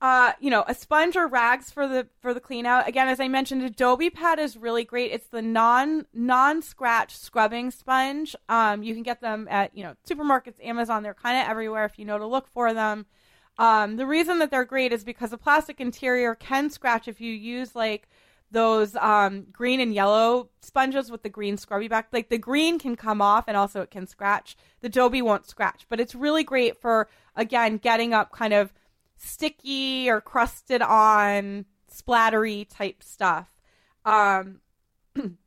[0.00, 2.86] uh, you know, a sponge or rags for the for the clean out.
[2.86, 5.10] Again, as I mentioned, a Dobie Pad is really great.
[5.10, 8.36] It's the non non scratch scrubbing sponge.
[8.48, 11.02] Um, you can get them at you know supermarkets, Amazon.
[11.02, 13.06] They're kind of everywhere if you know to look for them.
[13.58, 17.32] Um, the reason that they're great is because the plastic interior can scratch if you
[17.32, 18.08] use like
[18.50, 22.08] those um, green and yellow sponges with the green scrubby back.
[22.12, 24.56] Like the green can come off and also it can scratch.
[24.80, 28.72] The Dobie won't scratch, but it's really great for again getting up kind of
[29.16, 33.48] sticky or crusted on splattery type stuff.
[34.04, 34.60] Um,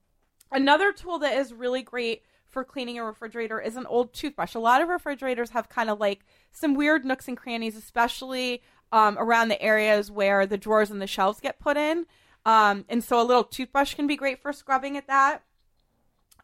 [0.51, 2.23] another tool that is really great
[2.57, 4.55] for cleaning a refrigerator is an old toothbrush.
[4.55, 9.15] A lot of refrigerators have kind of like some weird nooks and crannies, especially um,
[9.19, 12.07] around the areas where the drawers and the shelves get put in.
[12.47, 15.43] Um, and so a little toothbrush can be great for scrubbing at that.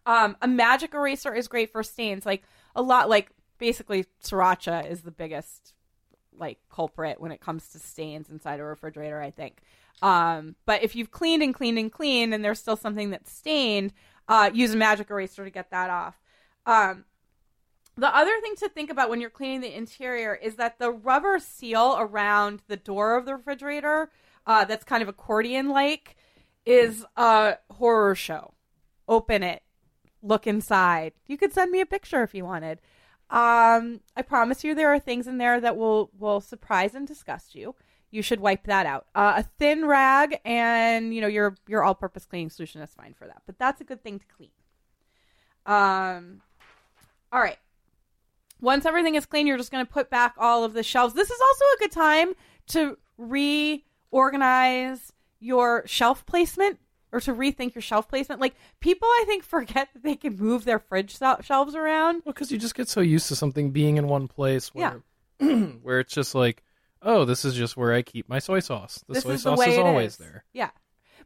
[0.05, 2.27] Um, a magic eraser is great for stains.
[2.27, 2.43] Like
[2.75, 5.73] a lot, like basically sriracha is the biggest
[6.37, 9.19] like culprit when it comes to stains inside a refrigerator.
[9.19, 9.63] I think.
[10.03, 13.93] Um, but if you've cleaned and cleaned and cleaned and there's still something that's stained,
[14.27, 16.19] uh, use a magic eraser to get that off.
[16.65, 17.05] Um,
[17.95, 21.37] the other thing to think about when you're cleaning the interior is that the rubber
[21.39, 24.09] seal around the door of the refrigerator,
[24.47, 26.15] uh, that's kind of accordion like,
[26.65, 28.53] is a horror show.
[29.07, 29.61] Open it,
[30.21, 31.13] look inside.
[31.27, 32.79] You could send me a picture if you wanted.
[33.29, 37.55] Um, I promise you, there are things in there that will will surprise and disgust
[37.55, 37.75] you.
[38.13, 39.07] You should wipe that out.
[39.15, 43.25] Uh, a thin rag and you know your your all-purpose cleaning solution is fine for
[43.25, 43.41] that.
[43.47, 44.51] But that's a good thing to clean.
[45.65, 46.41] Um,
[47.31, 47.57] all right.
[48.61, 51.15] Once everything is clean, you're just going to put back all of the shelves.
[51.15, 52.33] This is also a good time
[52.67, 56.77] to reorganize your shelf placement
[57.11, 58.39] or to rethink your shelf placement.
[58.39, 62.21] Like people, I think forget that they can move their fridge shelves around.
[62.25, 65.01] Well, because you just get so used to something being in one place where,
[65.81, 66.63] where it's just like,
[67.03, 69.03] oh, this is just where I keep my soy sauce.
[69.07, 70.17] The this soy is sauce the way is always is.
[70.17, 70.43] there.
[70.53, 70.69] Yeah,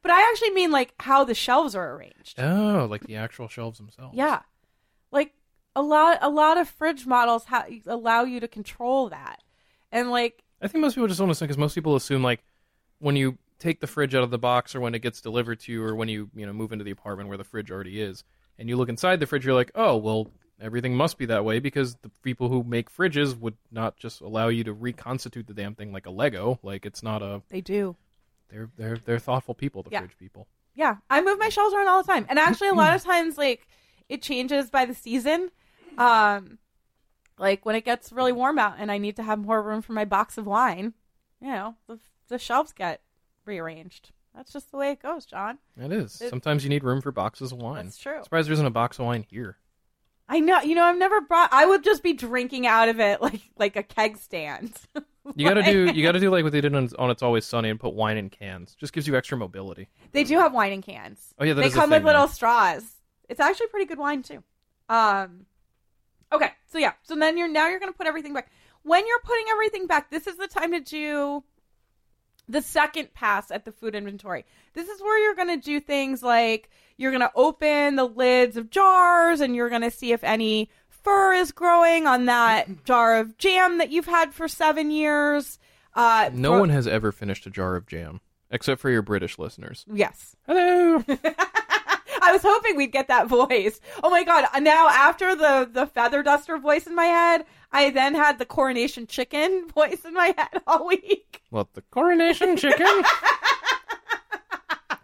[0.02, 2.40] but I actually mean like how the shelves are arranged.
[2.40, 4.16] Oh, like the actual shelves themselves.
[4.16, 4.42] Yeah,
[5.12, 5.34] like
[5.76, 9.44] a lot a lot of fridge models ha- allow you to control that,
[9.92, 12.44] and like I think most people just don't understand because most people assume like
[13.00, 15.72] when you take the fridge out of the box or when it gets delivered to
[15.72, 18.24] you or when you you know move into the apartment where the fridge already is
[18.60, 21.60] and you look inside the fridge you're like oh well everything must be that way
[21.60, 25.76] because the people who make fridges would not just allow you to reconstitute the damn
[25.76, 27.96] thing like a Lego like it's not a they do.
[28.50, 30.00] they're they're they're thoughtful people the Yeah.
[30.00, 32.96] fridge people Yeah, I move my shelves around all the time, and actually, a lot
[32.96, 33.67] of times, like
[34.10, 35.50] it changes by the season.
[35.98, 36.60] Um,
[37.39, 39.93] like when it gets really warm out, and I need to have more room for
[39.93, 40.93] my box of wine.
[41.41, 43.02] You know, the the shelves get
[43.46, 44.12] rearranged.
[44.36, 45.58] That's just the way it goes, John.
[45.80, 48.20] it is It- sometimes you need room for boxes of wine That's true.
[48.24, 49.58] surprised there isn't a box of wine here
[50.30, 50.62] I know.
[50.62, 51.50] You know, I've never brought.
[51.54, 54.74] I would just be drinking out of it like like a keg stand.
[55.36, 57.70] you gotta do you gotta do like what they did on, on it's always sunny
[57.70, 60.82] and put wine in cans just gives you extra mobility They do have wine in
[60.82, 61.34] cans.
[61.38, 62.84] oh yeah they come with little straws.
[63.30, 64.42] It's actually pretty good wine too.
[64.88, 65.48] Um,
[66.32, 68.50] okay, so yeah, so then you're now you're gonna put everything back.
[68.84, 71.44] When you're putting everything back, this is the time to do
[72.50, 74.46] the second pass at the food inventory.
[74.74, 79.42] This is where you're gonna do things like you're gonna open the lids of jars
[79.42, 83.92] and you're gonna see if any fur is growing on that jar of jam that
[83.92, 85.60] you've had for seven years.
[85.94, 89.38] Uh, No for- one has ever finished a jar of jam, except for your British
[89.40, 89.86] listeners.
[89.92, 90.36] Yes.
[90.46, 91.04] Hello.
[92.20, 93.80] I was hoping we'd get that voice.
[94.04, 94.46] Oh my god!
[94.62, 99.08] Now after the the feather duster voice in my head, I then had the coronation
[99.08, 101.41] chicken voice in my head all week.
[101.49, 102.86] what the coronation chicken?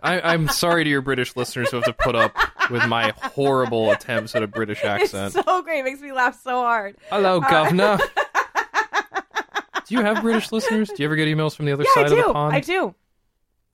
[0.06, 2.36] I, I'm sorry to your British listeners who have to put up
[2.70, 5.34] with my horrible attempts at a British accent.
[5.36, 6.98] It's so great; it makes me laugh so hard.
[7.10, 7.98] Hello, governor.
[9.88, 10.90] do you have British listeners?
[10.90, 12.54] Do you ever get emails from the other Yeah, side of the pond?
[12.54, 12.94] I do.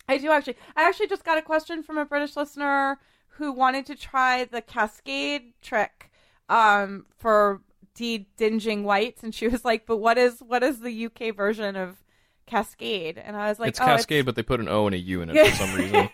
[0.08, 0.58] I do actually.
[0.76, 3.00] I actually just got a question from a British listener
[3.30, 6.12] who wanted to try the cascade trick
[6.48, 7.62] um, for
[8.00, 11.98] de-dinging whites, and she was like, "But what is what is the UK version of
[12.46, 14.98] Cascade?" And I was like, it's "Oh, Cascade, but they put an O and a
[14.98, 16.10] U in it for some reason.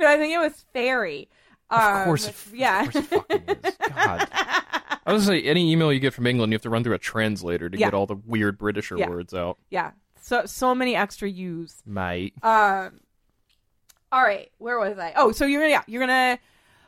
[0.00, 1.28] no, I think it was Fairy.
[1.70, 2.84] Of Um, course, which- yeah.
[2.84, 3.76] Of course it fucking is.
[3.94, 4.28] God.
[4.32, 6.94] I was gonna say any email you get from England, you have to run through
[6.94, 7.86] a translator to Yeah.
[7.88, 9.08] get all the weird Britisher Yeah.
[9.08, 9.58] words out.
[9.70, 9.92] yeah.
[10.20, 11.82] So so many extra U's.
[11.86, 12.34] Mate.
[12.42, 13.00] Um.
[14.12, 15.12] All right, where was I?
[15.16, 16.38] Oh, so you're gonna yeah, you're gonna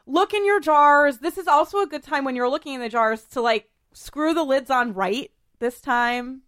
[0.09, 1.18] look in your jars.
[1.18, 4.35] This is also a good time when you're looking in the jars to like screw
[4.35, 6.42] the lids on right this time.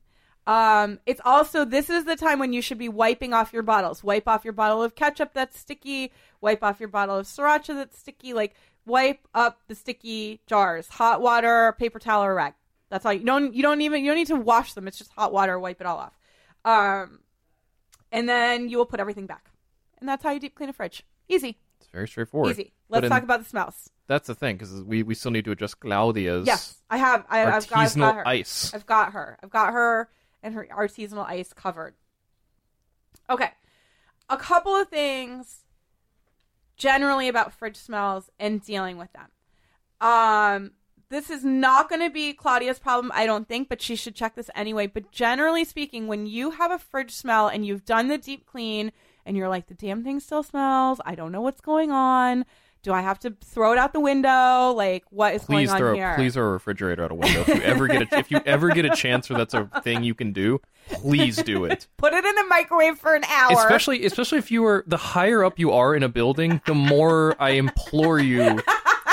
[0.47, 4.03] Um, it's also this is the time when you should be wiping off your bottles.
[4.03, 6.11] Wipe off your bottle of ketchup that's sticky.
[6.41, 8.33] Wipe off your bottle of sriracha that's sticky.
[8.33, 8.55] Like
[8.87, 10.89] wipe up the sticky jars.
[10.89, 12.55] Hot water, paper towel, or rag.
[12.89, 13.13] That's all.
[13.13, 14.89] You don't you don't even you don't need to wash them.
[14.89, 15.59] It's just hot water.
[15.59, 16.19] Wipe it all off.
[16.65, 17.21] Um,
[18.11, 19.51] and then you will put everything back.
[20.01, 21.05] And that's how you deep clean a fridge.
[21.29, 22.53] Easy, It's very straightforward.
[22.53, 22.73] easy.
[22.89, 23.91] Let's in- talk about the smells.
[24.07, 27.25] That's the thing, because we, we still need to adjust Claudia's Yes, I have.
[27.31, 28.29] I, I've, got, I've got her.
[28.29, 28.75] ice.
[28.75, 29.39] I've got her.
[29.43, 30.09] I've got her
[30.43, 31.95] and her artisanal ice covered.
[33.29, 33.51] Okay,
[34.29, 35.61] a couple of things
[36.77, 39.29] generally about fridge smells and dealing with them.
[40.01, 40.73] Um,
[41.09, 44.35] this is not going to be Claudia's problem, I don't think, but she should check
[44.35, 44.87] this anyway.
[44.89, 48.93] But generally speaking, when you have a fridge smell and you've done the deep clean
[49.27, 52.45] and you're like, the damn thing still smells, I don't know what's going on.
[52.83, 54.73] Do I have to throw it out the window?
[54.73, 56.15] Like, what is Please going on here?
[56.15, 57.43] please throw a refrigerator out a window.
[57.43, 60.03] If you ever get a, if you ever get a chance or that's a thing
[60.03, 61.87] you can do, please do it.
[61.99, 63.53] Put it in the microwave for an hour.
[63.53, 67.37] Especially especially if you are the higher up you are in a building, the more
[67.39, 68.61] I implore you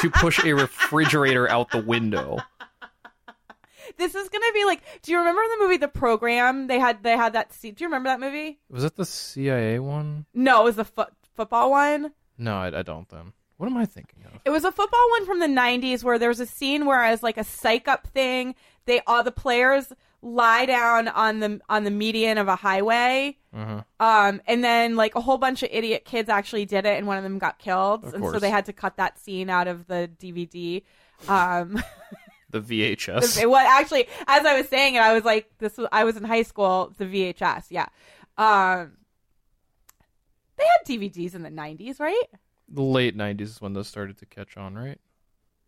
[0.01, 2.37] to push a refrigerator out the window.
[3.97, 4.81] This is gonna be like.
[5.01, 6.67] Do you remember the movie The Program?
[6.67, 7.73] They had they had that scene.
[7.73, 8.59] Do you remember that movie?
[8.69, 10.25] Was that the CIA one?
[10.33, 12.11] No, it was the foot football one.
[12.37, 13.33] No, I, I don't then.
[13.57, 14.39] What am I thinking of?
[14.45, 17.23] It was a football one from the '90s where there was a scene where as
[17.23, 18.53] like a psych up thing,
[18.85, 23.37] they all the players lie down on the on the median of a highway.
[23.53, 23.81] Uh-huh.
[23.99, 27.17] Um, and then like a whole bunch of idiot kids actually did it, and one
[27.17, 29.87] of them got killed, Of and so they had to cut that scene out of
[29.87, 30.83] the DVD.
[31.27, 31.81] Um,
[32.49, 33.45] The VHS.
[33.49, 36.23] Well, actually, as I was saying it, I was like, "This was." I was in
[36.23, 36.93] high school.
[36.97, 37.87] The VHS, yeah.
[38.37, 38.93] Um,
[40.57, 42.23] they had DVDs in the '90s, right?
[42.69, 44.99] the late nineties is when those started to catch on, right?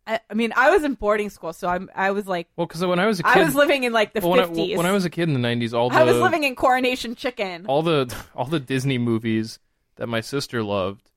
[0.08, 1.90] I, I mean, I was in boarding school, so I'm.
[1.96, 4.14] I was like, Well, because when I was a kid, I was living in like
[4.14, 4.78] the well, when, I, '50s.
[4.78, 7.16] when I was a kid in the nineties, all the I was living in Coronation
[7.16, 7.66] Chicken.
[7.68, 9.60] all the all the Disney movies
[9.96, 11.12] that my sister loved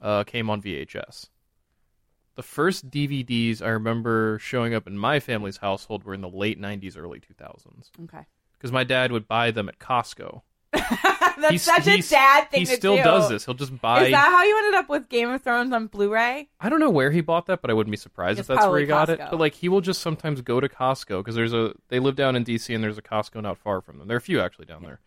[0.00, 1.28] uh, came on VHS.
[2.38, 6.56] The first DVDs I remember showing up in my family's household were in the late
[6.60, 10.42] '90s, early 2000s, Okay, because my dad would buy them at Costco.
[10.72, 12.70] that's He's- such a he's- dad thing to do.
[12.70, 13.02] He still do.
[13.02, 13.44] does this.
[13.44, 14.04] He'll just buy.
[14.04, 16.48] Is that how you ended up with Game of Thrones on Blu-ray?
[16.60, 18.68] I don't know where he bought that, but I wouldn't be surprised It's if that's
[18.68, 19.18] where he got it.
[19.18, 22.36] But like, he will just sometimes go to Costco because there's a they live down
[22.36, 24.06] in DC and there's a Costco not far from them.
[24.06, 25.00] There are a few actually down there,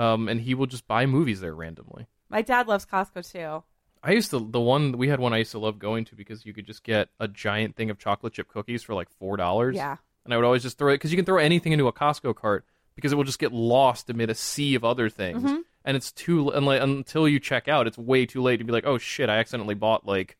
[0.00, 2.06] um, and he will just buy movies there randomly.
[2.28, 3.64] My dad loves Costco too.
[4.02, 6.44] I used to the one we had one I used to love going to because
[6.46, 9.76] you could just get a giant thing of chocolate chip cookies for like four dollars.
[9.76, 9.96] Yeah.
[10.24, 12.34] and I would always just throw it because you can throw anything into a Costco
[12.36, 15.58] cart because it will just get lost amid a sea of other things, Mm-hmm.
[15.84, 18.72] and it's too and like until you check out, it's way too late to be
[18.72, 20.36] like, oh shit, I accidentally bought like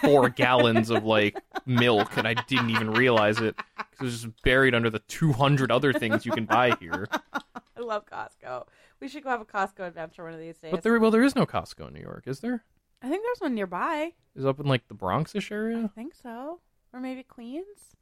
[0.00, 4.42] four gallons of like milk and I didn't even realize it because it was just
[4.42, 7.08] buried under the two hundred other things you can buy here.
[7.76, 8.66] I love Costco.
[9.04, 10.70] We should go have a Costco adventure one of these days.
[10.70, 12.64] But there, well, there is no Costco in New York, is there?
[13.02, 14.14] I think there's one nearby.
[14.34, 15.82] Is it up in like the Bronxish area?
[15.84, 16.60] I think so.
[16.90, 17.96] Or maybe Queens?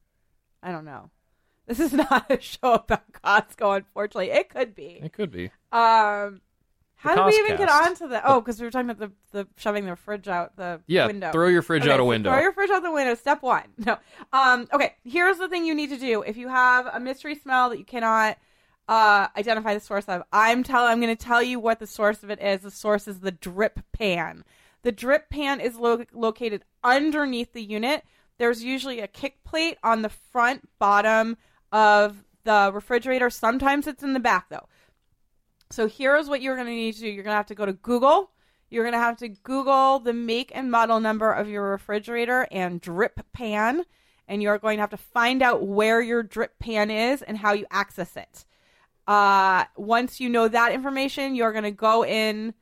[0.63, 1.11] I don't know.
[1.67, 4.31] This is not a show about Costco, unfortunately.
[4.31, 5.01] It could be.
[5.03, 5.47] It could be.
[5.73, 6.41] Um,
[6.95, 8.21] how did we even get onto the?
[8.25, 8.99] Oh, because we were talking about
[9.33, 11.33] the, the shoving the fridge out the Yeah, window.
[11.33, 12.31] throw your fridge Okay, out a so window.
[12.31, 13.17] Throw your fridge out the window.
[13.17, 13.65] Step one.
[13.87, 13.99] No.
[14.33, 14.69] Um.
[14.73, 14.95] Okay.
[15.03, 16.23] Here's the thing you need to do.
[16.23, 18.39] If you have a mystery smell that you cannot
[18.89, 20.85] uh, identify the source of, I'm tell.
[20.85, 22.63] I'm going to tell you what the source of it is.
[22.63, 24.45] The source is the drip pan.
[24.83, 28.05] The drip pan is lo- located underneath the unit.
[28.39, 31.37] There's usually a kick plate on the front bottom
[31.71, 33.31] of the refrigerator.
[33.31, 34.69] Sometimes it's in the back though.
[35.71, 37.09] So here's what you're going to need to do.
[37.09, 38.31] You're going to have to go to Google.
[38.69, 42.81] You're going to have to Google the make and model number of your refrigerator and
[42.81, 43.85] drip pan.
[44.29, 47.53] And you're going to have to find out where your drip pan is and how
[47.53, 48.45] you access it.
[49.07, 52.55] Uh, once you know that information, you're going to go in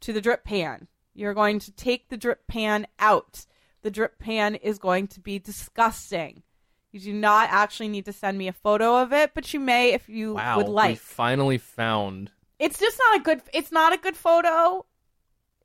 [0.00, 0.88] to the drip pan.
[1.14, 3.44] You're going to take the drip pan out.
[3.82, 6.42] The drip pan is going to be disgusting.
[6.92, 9.92] You do not actually need to send me a photo of it, but you may
[9.92, 12.30] if you Wow, would we like finally found.
[12.58, 14.84] it's just not a good it's not a good photo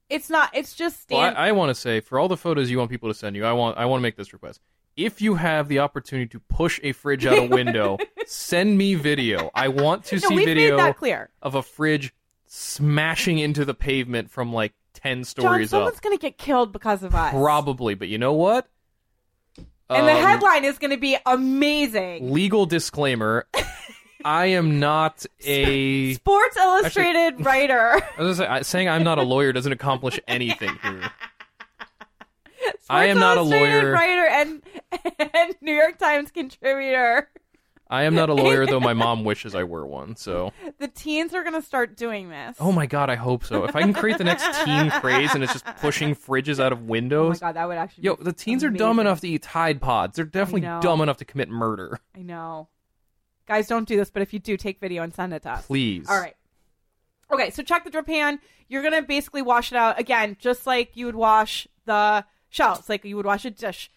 [0.09, 2.77] it's not it's just Well, I, I want to say for all the photos you
[2.77, 4.61] want people to send you, I want I want to make this request.
[4.97, 9.51] If you have the opportunity to push a fridge out a window, send me video.
[9.53, 10.93] I want to No, see video
[11.41, 12.13] of a fridge
[12.47, 16.01] smashing into the pavement from like 10 John, stories someone's up.
[16.03, 17.31] gonna get killed because of us.
[17.31, 18.67] Probably, but you know what?
[19.89, 22.31] And the Um, headline is gonna be amazing.
[22.31, 23.47] legal disclaimer
[24.23, 26.13] I am not a.
[26.15, 28.01] Sports Illustrated writer.
[28.17, 31.01] I was gonna say, saying I'm not a lawyer doesn't accomplish anything here.
[32.67, 33.91] Sports I am not a lawyer.
[33.91, 34.61] writer and,
[35.33, 37.29] and New York Times contributor.
[37.87, 40.15] I am not a lawyer, though my mom wishes I were one.
[40.15, 42.57] So, The teens are gonna start doing this.
[42.59, 43.63] oh my god, I hope so.
[43.65, 46.81] If I can create the next teen craze and it's just pushing fridges out of
[46.83, 47.27] windows.
[47.41, 48.05] Oh my god, that would actually.
[48.05, 50.15] yo, the teens are dumb enough to eat Tide Pods.
[50.15, 51.99] They're definitely dumb enough to commit murder.
[52.15, 52.69] I know.
[53.47, 55.67] Guys, don't do this, but if you do, take video and send it to us.
[55.67, 56.09] Please.
[56.09, 56.35] All right.
[57.31, 58.39] Okay, so check the drip pan.
[58.67, 63.03] You're gonna basically wash it out again, just like you would wash the shelves, like
[63.05, 63.91] you would wash a dish.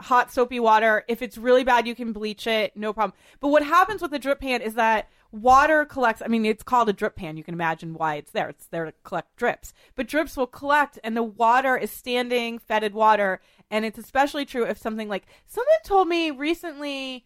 [0.00, 1.04] Hot soapy water.
[1.08, 3.16] If it's really bad, you can bleach it, no problem.
[3.40, 6.20] But what happens with the drip pan is that water collects.
[6.22, 7.38] I mean, it's called a drip pan.
[7.38, 8.50] You can imagine why it's there.
[8.50, 9.72] It's there to collect drips.
[9.94, 13.40] But drips will collect, and the water is standing, fetid water.
[13.70, 17.24] And it's especially true if something like someone told me recently.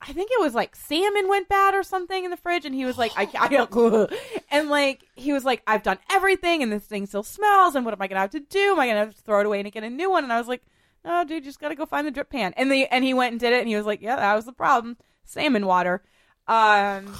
[0.00, 2.84] I think it was like salmon went bad or something in the fridge, and he
[2.84, 4.12] was like, I, I don't,
[4.50, 7.94] and like he was like, I've done everything, and this thing still smells, and what
[7.94, 8.72] am I gonna have to do?
[8.72, 10.24] Am I gonna have to throw it away and get a new one?
[10.24, 10.62] And I was like,
[11.04, 12.54] No, dude, you just gotta go find the drip pan.
[12.56, 14.44] And the and he went and did it, and he was like, Yeah, that was
[14.44, 16.02] the problem, salmon water.
[16.46, 17.14] Um,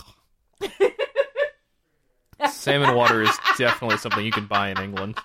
[2.51, 5.19] Salmon water is definitely something you can buy in England.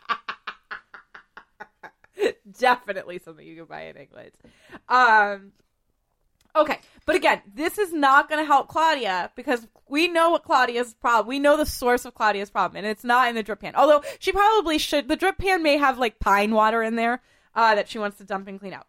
[2.60, 4.32] definitely something you can buy in England.
[4.90, 5.52] Um,
[6.56, 10.94] okay, but again, this is not going to help Claudia because we know what Claudia's
[10.94, 11.28] problem.
[11.28, 13.76] We know the source of Claudia's problem, and it's not in the drip pan.
[13.76, 15.08] Although she probably should.
[15.08, 17.22] The drip pan may have like pine water in there
[17.56, 18.88] uh, that she wants to dump and clean out.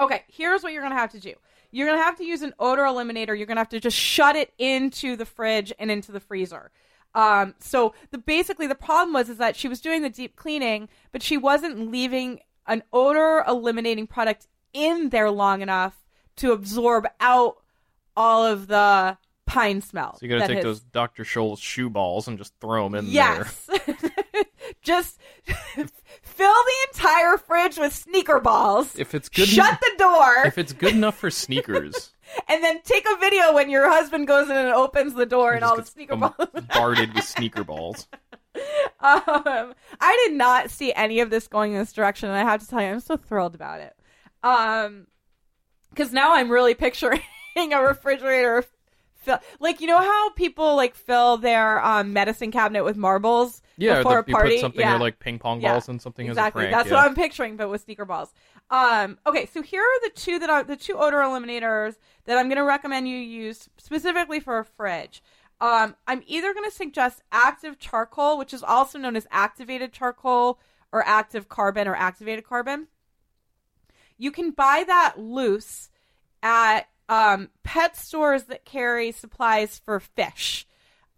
[0.00, 1.34] Okay, here's what you're going to have to do.
[1.70, 3.36] You're going to have to use an odor eliminator.
[3.36, 6.70] You're going to have to just shut it into the fridge and into the freezer.
[7.14, 10.88] Um, so the basically the problem was is that she was doing the deep cleaning,
[11.12, 16.01] but she wasn't leaving an odor eliminating product in there long enough
[16.36, 17.56] to absorb out
[18.16, 19.16] all of the
[19.46, 20.16] pine smell.
[20.18, 21.24] So you gotta take has- those Dr.
[21.24, 23.12] Scholl's shoe balls and just throw them in there.
[23.14, 23.70] Yes.
[24.82, 25.18] just
[26.22, 28.98] fill the entire fridge with sneaker balls.
[28.98, 30.46] If it's good, Shut the door.
[30.46, 32.12] if it's good enough for sneakers,
[32.48, 35.64] and then take a video when your husband goes in and opens the door and
[35.64, 36.34] all the sneaker balls.
[36.52, 38.08] bombarded with sneaker balls.
[39.00, 42.60] um, I did not see any of this going in this direction, and I have
[42.60, 43.94] to tell you, I'm so thrilled about it.
[44.42, 45.06] Um,
[45.92, 47.20] because now I'm really picturing
[47.56, 48.64] a refrigerator.
[49.16, 53.98] Fill, like you know how people like fill their um, medicine cabinet with marbles Yeah,
[53.98, 54.96] before the, a you put something yeah.
[54.96, 56.64] or like ping pong Yeah, balls and something exactly.
[56.64, 56.76] as a prank.
[56.76, 57.02] That's yeah.
[57.02, 58.32] what I'm picturing, but with sneaker balls.
[58.70, 62.48] Um, okay, so here are the two that are the two odor eliminators that I'm
[62.48, 65.22] going to recommend you use specifically for a fridge.
[65.60, 70.58] Um, I'm either going to suggest active charcoal, which is also known as activated charcoal
[70.90, 72.88] or active carbon or activated carbon.
[74.22, 75.90] You can buy that loose
[76.44, 80.64] at um, pet stores that carry supplies for fish.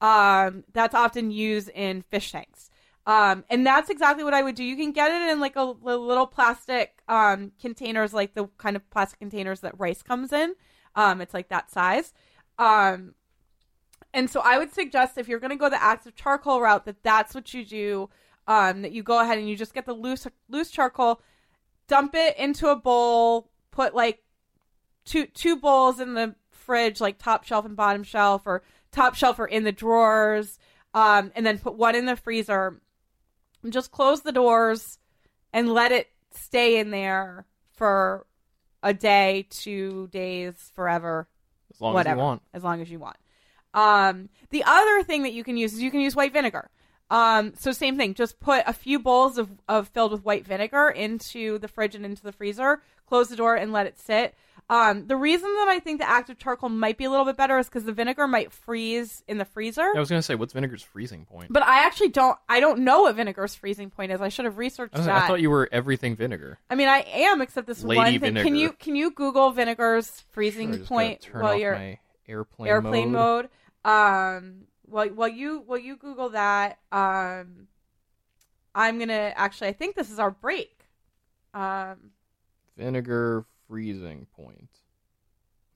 [0.01, 2.71] Um, that's often used in fish tanks.
[3.07, 4.65] Um, and that's exactly what I would do.
[4.65, 8.75] You can get it in like a, li- little plastic um, containers, like the kind
[8.75, 10.55] of plastic containers that rice comes in.
[10.95, 12.15] Um, it's like that size.
[12.59, 13.15] Um,
[14.15, 17.03] and so I would suggest if you're going to go the active charcoal route, that
[17.03, 18.09] that's what you do.
[18.47, 21.21] Um, that you go ahead and you just get the loose loose charcoal,
[21.89, 24.23] dump it into a bowl, put like
[25.05, 28.63] two two bowls in the fridge, like top shelf and bottom shelf, or
[28.93, 30.59] top shelf or in the drawers,
[30.95, 32.81] um, and then put one in the freezer.
[33.63, 34.99] And just close the doors
[35.53, 38.27] and let it stay in there for
[38.83, 41.27] a day, two days, forever,
[41.73, 42.43] as long whatever, as you want.
[42.53, 43.17] as long as you want.
[43.73, 46.71] Um, the other thing that you can use is you can use white vinegar.
[47.11, 50.89] Um, so same thing, just put a few bowls of, of filled with white vinegar
[50.89, 54.35] into the fridge and into the freezer, close the door and let it sit.
[54.71, 57.59] Um, the reason that I think the active charcoal might be a little bit better
[57.59, 59.93] is because the vinegar might freeze in the freezer.
[59.95, 61.53] I was gonna say, what's vinegar's freezing point?
[61.53, 62.39] But I actually don't.
[62.49, 64.23] I don't know what vinegar's freezing point is.
[64.23, 65.25] I should have researched I, was- that.
[65.25, 66.59] I thought you were everything vinegar.
[66.71, 68.21] I mean, I am, except this Lady one thing.
[68.21, 68.45] vinegar.
[68.45, 71.75] Can you can you Google vinegar's freezing Sure, I just point turn while off you're
[71.75, 73.51] my airplane, airplane mode.
[73.85, 73.93] mode?
[73.93, 77.69] Um, while while you while you Google that, um,
[78.75, 79.69] I'm gonna actually.
[79.69, 80.81] I think this is our break.
[81.53, 82.11] Um,
[82.77, 84.69] Vinegar freezing point.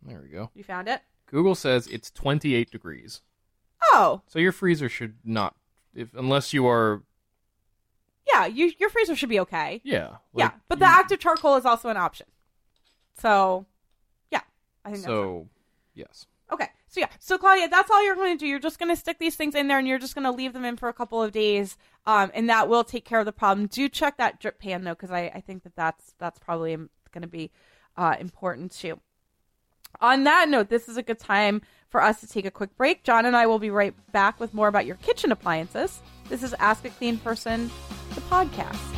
[0.03, 0.51] There we go.
[0.55, 1.01] you found it?
[1.27, 3.21] Google says it's 28 degrees.
[3.93, 5.55] Oh, So your freezer should not,
[5.95, 7.03] if unless you are,
[8.27, 8.47] yeah.
[8.47, 9.81] You your freezer should be okay.
[9.85, 12.27] yeah, yeah, like, but the active charcoal is also an option.
[13.17, 13.67] So,
[14.31, 14.41] yeah,
[14.85, 15.49] I think that's So,
[15.95, 16.27] yes.
[16.53, 16.69] Okay.
[16.89, 17.09] So yeah.
[17.19, 18.47] So Claudia, that's all you're going to do.
[18.47, 20.53] You're just going to stick these things in there, and you're just going to leave
[20.53, 21.77] them in for a couple of days,
[22.07, 23.67] um, and that will take care of the problem.
[23.67, 27.23] Do check that drip pan though, because I, I think that that's that's probably going
[27.23, 27.51] to be
[27.97, 29.01] uh, important too.
[30.01, 33.05] On that note, this is a good time for us to take a quick break.
[33.05, 36.01] John and I will be right back with more about your kitchen appliances.
[36.29, 37.71] This is Ask a Clean Person,
[38.15, 38.98] the podcast.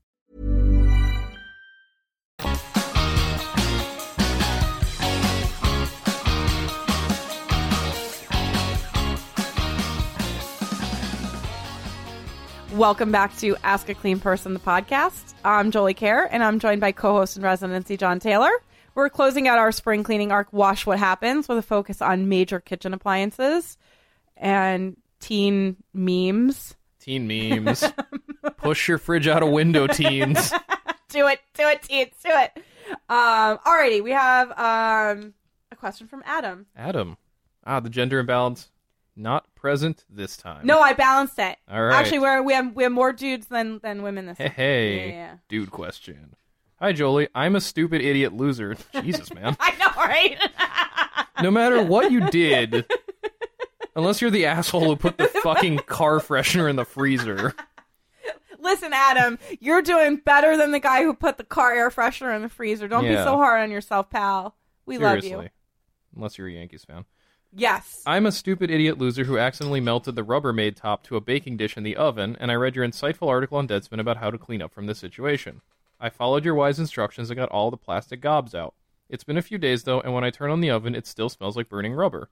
[12.73, 15.33] Welcome back to Ask a Clean Person, the podcast.
[15.45, 18.49] I'm Jolie Kerr, and I'm joined by co-host and residency John Taylor.
[18.95, 22.59] We're closing out our spring cleaning arc, Wash What Happens, with a focus on major
[22.59, 23.77] kitchen appliances
[24.35, 26.75] and teen memes.
[26.99, 27.83] Teen memes.
[28.57, 30.51] Push your fridge out a window, teens.
[31.11, 32.51] do it, do it, teens, do it.
[33.09, 35.33] Um, alrighty, we have um,
[35.71, 36.65] a question from Adam.
[36.75, 37.17] Adam.
[37.65, 38.69] Ah, the gender imbalance
[39.15, 40.65] not present this time.
[40.65, 41.57] No, I balanced it.
[41.69, 41.93] All right.
[41.93, 44.55] Actually, we're, we have we have more dudes than than women this Hey, time.
[44.55, 44.97] hey.
[44.97, 45.33] Yeah, yeah.
[45.47, 46.35] dude question.
[46.79, 47.27] Hi, Jolie.
[47.35, 48.75] I'm a stupid idiot loser.
[49.03, 49.55] Jesus, man.
[49.59, 50.37] I know, right?
[51.43, 52.85] No matter what you did,
[53.95, 57.53] unless you're the asshole who put the fucking car freshener in the freezer.
[58.71, 62.41] Listen, Adam, you're doing better than the guy who put the car air freshener in
[62.41, 62.87] the freezer.
[62.87, 64.55] Don't be so hard on yourself, pal.
[64.85, 65.45] We love Seriously.
[65.45, 65.49] you.
[66.15, 67.03] Unless you're a Yankees fan.
[67.51, 68.01] Yes.
[68.05, 71.75] I'm a stupid idiot loser who accidentally melted the Rubbermaid top to a baking dish
[71.75, 74.61] in the oven, and I read your insightful article on Deadspin about how to clean
[74.61, 75.59] up from this situation.
[75.99, 78.73] I followed your wise instructions and got all the plastic gobs out.
[79.09, 81.27] It's been a few days though, and when I turn on the oven, it still
[81.27, 82.29] smells like burning rubber.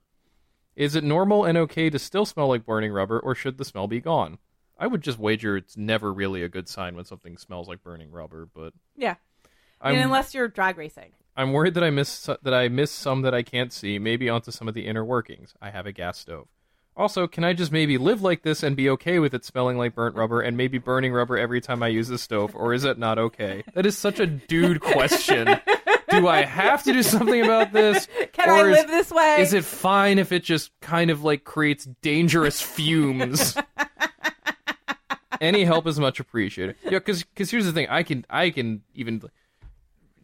[0.74, 3.86] Is it normal and okay to still smell like burning rubber, or should the smell
[3.86, 4.38] be gone?
[4.80, 8.10] I would just wager it's never really a good sign when something smells like burning
[8.10, 9.14] rubber, but Yeah.
[9.80, 11.12] I'm and unless you're drag racing.
[11.36, 14.50] I'm worried that I miss that I miss some that I can't see, maybe onto
[14.50, 15.54] some of the inner workings.
[15.62, 16.48] I have a gas stove.
[16.96, 19.94] Also, can I just maybe live like this and be okay with it smelling like
[19.94, 22.98] burnt rubber and maybe burning rubber every time I use the stove, or is it
[22.98, 23.62] not okay?
[23.74, 25.46] That is such a dude question.
[26.10, 28.08] Do I have to do something about this?
[28.32, 29.36] Can or I is- live this way?
[29.40, 33.56] Is it fine if it just kind of like creates dangerous fumes?
[35.40, 36.76] Any help is much appreciated.
[36.84, 39.22] Yeah, because here's the thing, I can I can even.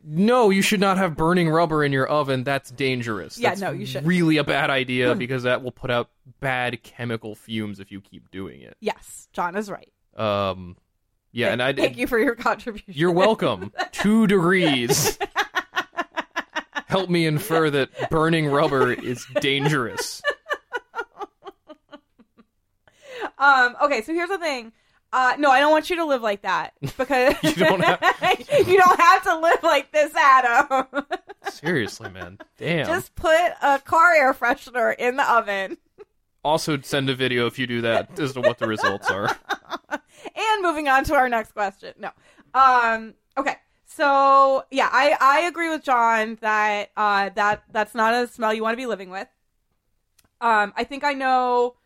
[0.08, 2.44] No, you should not have burning rubber in your oven.
[2.44, 3.38] That's dangerous.
[3.38, 4.06] Yeah, That's no, you shouldn't.
[4.06, 8.30] Really a bad idea because that will put out bad chemical fumes if you keep
[8.30, 8.76] doing it.
[8.78, 9.92] Yes, John is right.
[10.16, 10.76] Um,
[11.32, 12.94] yeah, and I Thank you for your contribution.
[12.94, 13.72] You're welcome.
[13.90, 15.18] Two degrees.
[16.86, 20.22] Help me infer that burning rubber is dangerous.
[23.38, 24.72] Um, okay, so here's the thing.
[25.12, 28.00] Uh, no, I don't want you to live like that because You don't have-
[28.68, 30.86] you don't have to live like this, Adam.
[31.50, 32.38] Seriously, man.
[32.58, 32.86] Damn.
[32.86, 35.78] Just put a car air freshener in the oven.
[36.44, 39.36] Also, send a video if you do that as to what the results are.
[39.90, 41.94] And moving on to our next question.
[41.98, 42.10] No.
[42.54, 43.56] Um, okay.
[43.86, 48.62] So yeah, I, I agree with John that uh, that that's not a smell you
[48.62, 49.28] want to be living with.
[50.40, 51.76] Um, I think I know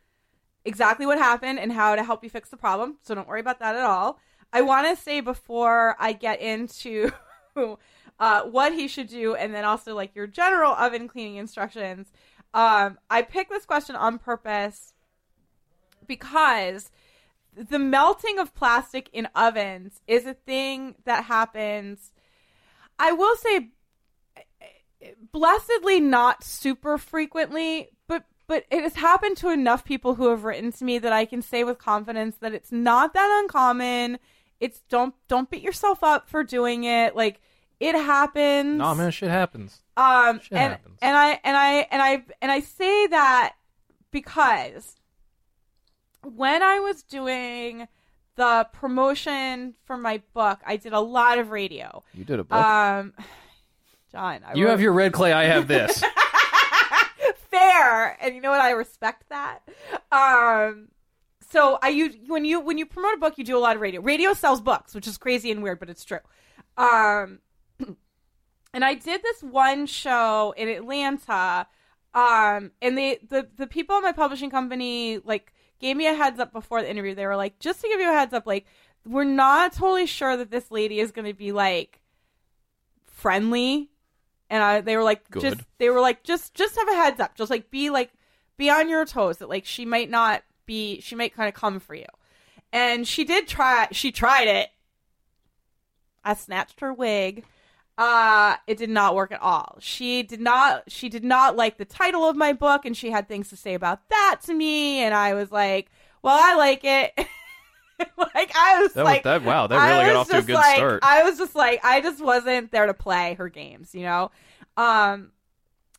[0.64, 3.58] exactly what happened and how to help you fix the problem, so don't worry about
[3.60, 4.18] that at all.
[4.52, 7.12] I want to say before I get into
[8.18, 12.12] uh, what he should do, and then also like your general oven cleaning instructions.
[12.52, 14.92] Um, I picked this question on purpose
[16.06, 16.90] because
[17.54, 22.12] the melting of plastic in ovens is a thing that happens.
[22.98, 23.70] I will say,
[25.32, 30.72] blessedly, not super frequently, but but it has happened to enough people who have written
[30.72, 34.18] to me that I can say with confidence that it's not that uncommon.
[34.58, 37.14] It's don't don't beat yourself up for doing it.
[37.14, 37.40] Like
[37.78, 38.76] it happens.
[38.78, 39.82] Nah, man, shit happens.
[39.96, 40.98] Um, Shit and happens.
[41.00, 43.54] and I and I and I and I say that
[44.10, 44.96] because
[46.24, 47.86] when I was doing
[48.34, 52.02] the promotion for my book, I did a lot of radio.
[52.14, 52.58] You did a book.
[52.58, 53.12] Um,
[54.10, 56.02] John, I you wrote- have your red clay, I have this.
[57.70, 58.60] and you know what?
[58.60, 59.60] I respect that.
[60.12, 60.88] Um,
[61.50, 63.82] so I use when you when you promote a book, you do a lot of
[63.82, 64.00] radio.
[64.00, 66.20] Radio sells books, which is crazy and weird, but it's true.
[66.76, 67.40] Um,
[68.74, 71.66] and I did this one show in Atlanta.
[72.12, 76.40] Um, and they the the people in my publishing company like gave me a heads
[76.40, 77.14] up before the interview.
[77.14, 78.66] They were like, just to give you a heads up, like
[79.06, 82.00] we're not totally sure that this lady is going to be like
[83.06, 83.90] friendly.
[84.50, 85.42] And I, they were like, Good.
[85.42, 88.10] just they were like, just just have a heads up, just like be like
[88.58, 91.80] be on your toes that like she might not be, she might kind of come
[91.80, 92.06] for you.
[92.72, 93.88] And she did try.
[93.92, 94.68] She tried it.
[96.24, 97.44] I snatched her wig.
[97.98, 99.76] Uh, it did not work at all.
[99.80, 100.84] She did not.
[100.88, 103.74] She did not like the title of my book, and she had things to say
[103.74, 105.00] about that to me.
[105.00, 105.90] And I was like,
[106.22, 107.12] "Well, I like it."
[108.34, 110.54] like I was That, like, that wow, that really got off to a just good
[110.54, 111.00] like- start.
[111.02, 114.30] I was just like, I just wasn't there to play her games, you know.
[114.76, 115.32] Um,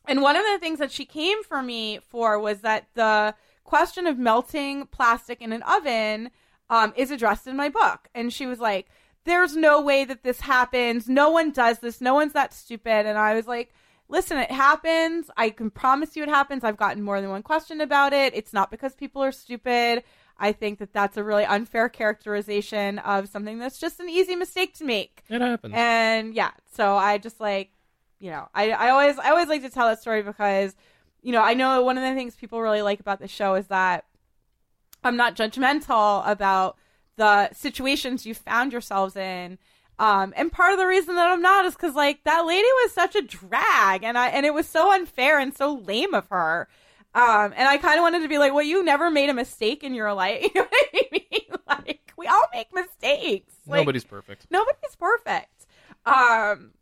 [0.08, 3.34] and one of the things that she came for me for was that the
[3.64, 6.30] question of melting plastic in an oven
[6.70, 8.88] um, is addressed in my book, and she was like,
[9.24, 11.08] "There's no way that this happens.
[11.08, 12.00] No one does this.
[12.00, 13.72] No one's that stupid." And I was like.
[14.08, 15.30] Listen, it happens.
[15.38, 16.64] I can promise you it happens.
[16.64, 18.34] I've gotten more than one question about it.
[18.34, 20.04] It's not because people are stupid.
[20.42, 24.74] I think that that's a really unfair characterization of something that's just an easy mistake
[24.78, 25.22] to make.
[25.28, 25.72] it happens.
[25.76, 27.70] And yeah, so I just like,
[28.18, 30.74] you know, I, I always I always like to tell that story because,
[31.22, 33.68] you know, I know one of the things people really like about the show is
[33.68, 34.04] that
[35.04, 36.76] I'm not judgmental about
[37.16, 39.58] the situations you found yourselves in.
[40.00, 42.92] Um, and part of the reason that I'm not is because like that lady was
[42.92, 46.66] such a drag, and I and it was so unfair and so lame of her.
[47.14, 49.84] Um, and I kind of wanted to be like, well, you never made a mistake
[49.84, 50.42] in your life.
[50.54, 51.20] You know what I mean?
[51.66, 53.54] Like we all make mistakes.
[53.66, 54.46] Like, Nobody's perfect.
[54.50, 55.66] Nobody's perfect.
[56.04, 56.72] Um,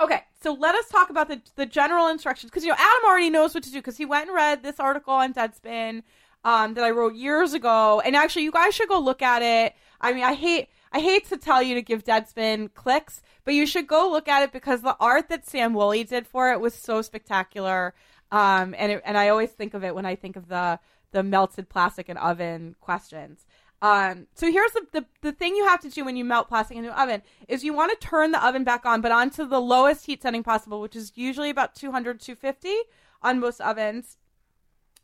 [0.00, 3.28] okay, so let us talk about the the general instructions because you know Adam already
[3.28, 6.02] knows what to do because he went and read this article on Deadspin
[6.44, 9.74] um, that I wrote years ago, and actually, you guys should go look at it.
[10.00, 13.66] I mean, I hate I hate to tell you to give Deadspin clicks, but you
[13.66, 16.74] should go look at it because the art that Sam Woolley did for it was
[16.74, 17.94] so spectacular.
[18.32, 20.80] Um, and it, and I always think of it when I think of the
[21.12, 23.46] the melted plastic and oven questions.
[23.82, 26.76] Um, so here's the, the the thing you have to do when you melt plastic
[26.76, 29.60] into an oven is you want to turn the oven back on, but onto the
[29.60, 32.74] lowest heat setting possible, which is usually about 200 250
[33.22, 34.16] on most ovens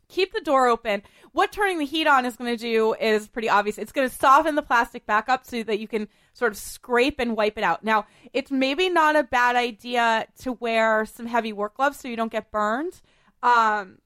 [0.09, 1.03] keep the door open.
[1.31, 3.77] What turning the heat on is going to do is pretty obvious.
[3.77, 7.19] It's going to soften the plastic back up so that you can sort of scrape
[7.19, 7.83] and wipe it out.
[7.83, 12.17] Now, it's maybe not a bad idea to wear some heavy work gloves so you
[12.17, 13.01] don't get burned.
[13.41, 13.99] Um,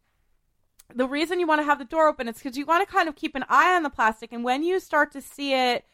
[0.93, 3.09] the reason you want to have the door open is because you want to kind
[3.09, 5.85] of keep an eye on the plastic, and when you start to see it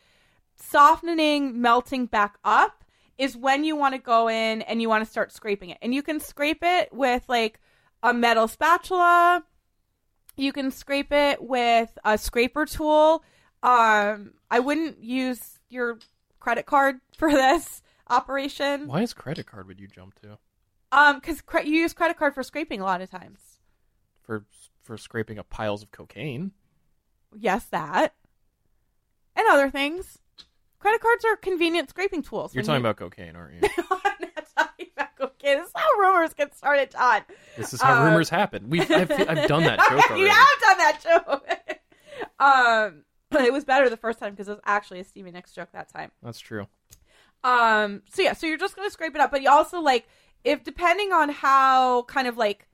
[0.55, 2.83] softening, melting back up,
[3.17, 5.77] is when you want to go in and you want to start scraping it.
[5.81, 7.59] And you can scrape it with like
[8.01, 9.43] a metal spatula.
[10.37, 13.23] You can scrape it with a scraper tool.
[13.61, 15.99] Um, I wouldn't use your
[16.39, 18.87] credit card for this operation.
[18.87, 20.37] Why is credit card would you jump to
[20.91, 23.39] Um, because cre- you use credit card for scraping a lot of times.
[24.23, 24.45] for
[24.81, 26.51] for scraping up piles of cocaine?
[27.37, 28.15] Yes, that
[29.35, 30.17] and other things.
[30.79, 32.55] Credit cards are convenient scraping tools.
[32.55, 33.69] You're when talking you- about cocaine, aren't you?
[33.77, 33.99] I'm
[34.35, 35.57] not talking about cocaine.
[35.59, 37.23] This is how rumors get started, Todd.
[37.57, 38.69] This is how Uh, rumors happen.
[38.69, 40.21] We I've, I've done that joke already.
[40.21, 41.79] you have done that joke.
[42.39, 43.03] um,
[43.45, 45.89] it was better the first time because it was actually a Stevie Nicks joke that
[45.93, 46.11] time.
[46.23, 46.65] That's true.
[47.43, 50.07] Um, so yeah, so you're just gonna scrape it up, but you also like
[50.43, 52.67] if depending on how kind of like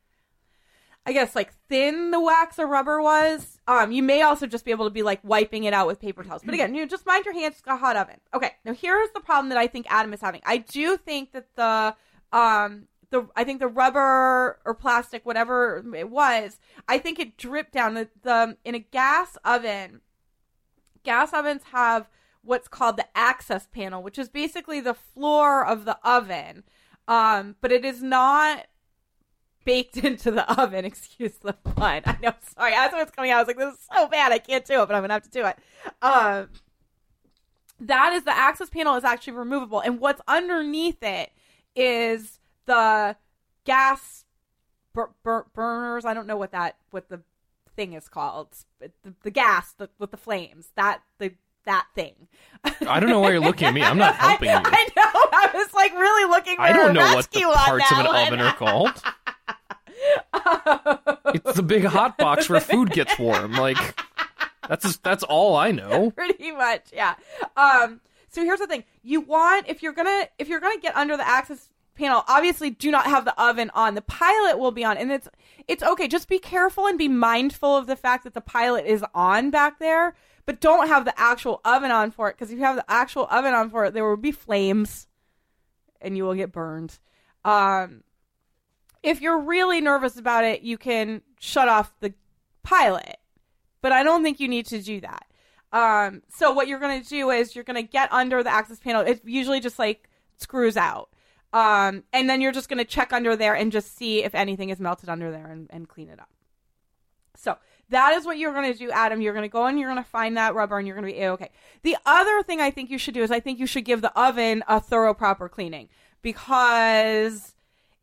[1.05, 4.71] I guess like thin the wax or rubber was, um, you may also just be
[4.71, 6.41] able to be like wiping it out with paper towels.
[6.43, 8.19] But again, you know, just mind your hands, a hot oven.
[8.33, 10.41] Okay, now here's the problem that I think Adam is having.
[10.45, 11.95] I do think that the
[12.35, 17.73] um the I think the rubber or plastic, whatever it was, I think it dripped
[17.73, 20.01] down the, the in a gas oven.
[21.03, 22.09] Gas ovens have
[22.41, 26.63] what's called the access panel, which is basically the floor of the oven.
[27.07, 28.65] Um, but it is not
[29.65, 30.85] baked into the oven.
[30.85, 32.03] Excuse the pun.
[32.05, 32.33] I know.
[32.55, 32.73] Sorry.
[32.73, 34.31] As it was coming out, I was like, "This is so bad.
[34.31, 35.57] I can't do it," but I'm gonna have to do it.
[36.01, 36.49] Um,
[37.79, 41.31] that is the access panel is actually removable, and what's underneath it
[41.75, 43.17] is the
[43.65, 44.25] gas
[44.93, 46.05] bur- bur- burners.
[46.05, 47.21] I don't know what that what the
[47.75, 48.55] thing is called.
[48.79, 48.91] The,
[49.23, 50.69] the gas the, with the flames.
[50.75, 51.33] That the
[51.65, 52.13] that thing.
[52.87, 53.83] I don't know why you're looking at me.
[53.83, 54.61] I'm not helping I, you.
[54.63, 55.11] I know.
[55.31, 56.55] I was like really looking.
[56.55, 58.27] For I don't know what the parts of an one.
[58.27, 59.01] oven are called.
[61.33, 63.53] It's the big hot box where food gets warm.
[63.53, 63.77] Like
[64.69, 66.11] that's that's all I know.
[66.15, 67.15] pretty much yeah
[67.57, 67.99] um
[68.29, 71.27] so here's the thing you want if you're gonna if you're gonna get under the
[71.27, 73.95] access panel obviously do not have the oven on.
[73.95, 75.27] The pilot will be on, and it's
[75.67, 76.07] it's okay.
[76.07, 79.79] Just be careful and be mindful of the fact that the pilot is on back
[79.79, 82.89] there, but don't have the actual oven on for it because if you have the
[82.89, 85.07] actual oven on for it, there will be flames,
[86.01, 86.99] and you will get burned.
[87.43, 88.03] Um,
[89.03, 92.13] if you're really nervous about it, you can shut off the
[92.63, 93.17] pilot,
[93.81, 95.25] but I don't think you need to do that.
[95.71, 98.79] Um, so what you're going to do is you're going to get under the access
[98.79, 99.01] panel.
[99.01, 101.09] It usually just like screws out.
[101.53, 104.69] Um, and then you're just going to check under there and just see if anything
[104.69, 106.29] is melted under there and, and clean it up.
[107.35, 107.57] So
[107.89, 109.21] that is what you're going to do, Adam.
[109.21, 111.13] You're going to go and you're going to find that rubber and you're going to
[111.13, 111.51] be okay.
[111.83, 114.17] The other thing I think you should do is I think you should give the
[114.19, 115.89] oven a thorough, proper cleaning
[116.21, 117.55] because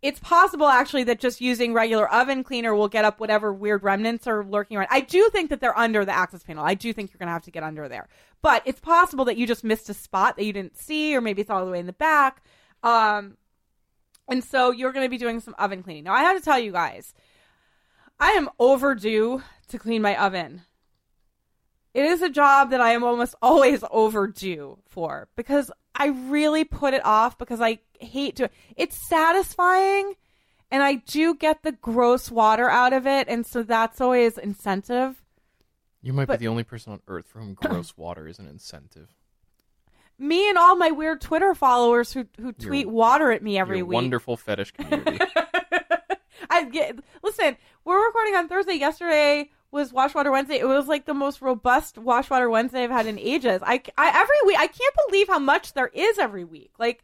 [0.03, 4.27] it's possible actually that just using regular oven cleaner will get up whatever weird remnants
[4.27, 4.89] are lurking around.
[4.91, 6.65] I do think that they're under the access panel.
[6.65, 8.09] I do think you're going to have to get under there.
[8.43, 11.43] But it's possible that you just missed a spot that you didn't see, or maybe
[11.43, 12.43] it's all the way in the back.
[12.83, 13.37] Um,
[14.29, 16.05] and so you're going to be doing some oven cleaning.
[16.05, 17.15] Now, I have to tell you guys,
[18.19, 19.43] I am overdue
[19.73, 20.63] to clean my oven.
[21.95, 26.95] It is a job that I am almost always overdue for because I really put
[26.95, 28.49] it off because I hate to.
[28.77, 30.15] It's satisfying,
[30.71, 35.23] and I do get the gross water out of it, and so that's always incentive.
[36.01, 38.49] You might But- be the only person on earth for whom gross water is an
[38.49, 39.15] incentive.
[40.19, 43.87] Me and all my weird Twitter followers who who tweet water at me every Your
[43.87, 43.95] week.
[43.97, 45.19] wonderful fetish community.
[46.51, 47.57] I get listen.
[47.85, 48.75] We're recording on Thursday.
[48.75, 50.59] Yesterday was Wash Water Wednesday.
[50.59, 53.63] It was like the most robust Wash Water Wednesday I've had in ages.
[53.65, 56.73] I, I every week I can't believe how much there is every week.
[56.79, 57.03] Like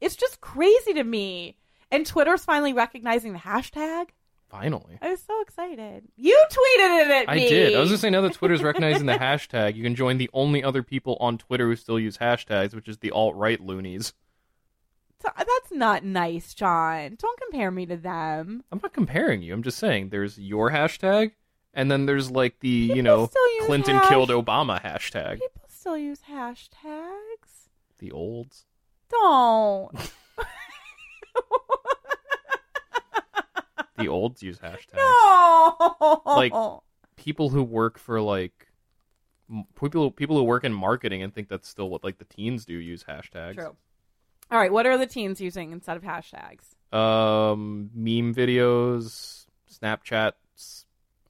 [0.00, 1.56] it's just crazy to me.
[1.90, 4.08] And Twitter's finally recognizing the hashtag.
[4.50, 4.98] Finally.
[5.02, 6.04] I was so excited.
[6.16, 7.48] You tweeted it at I me.
[7.48, 7.74] did.
[7.74, 10.64] I was just saying now that Twitter's recognizing the hashtag, you can join the only
[10.64, 14.14] other people on Twitter who still use hashtags, which is the alt right loonies.
[15.24, 17.16] Uh, that's not nice, John.
[17.18, 18.64] Don't compare me to them.
[18.72, 19.52] I'm not comparing you.
[19.52, 21.32] I'm just saying there's your hashtag,
[21.74, 23.30] and then there's like the, you know,
[23.66, 25.34] Clinton hash- killed Obama hashtag.
[25.40, 27.68] People still use hashtags.
[27.98, 28.64] The olds.
[29.10, 29.90] Don't.
[33.96, 34.94] The olds use hashtags.
[34.96, 36.22] no.
[36.24, 36.52] Like-
[37.16, 38.68] People who work for like
[39.74, 42.74] people people who work in marketing and think that's still what like the teens do
[42.74, 43.54] use hashtags.
[43.56, 43.74] True.
[44.52, 44.72] All right.
[44.72, 46.62] What are the teens using instead of hashtags?
[46.96, 50.34] Um, meme videos, Snapchats.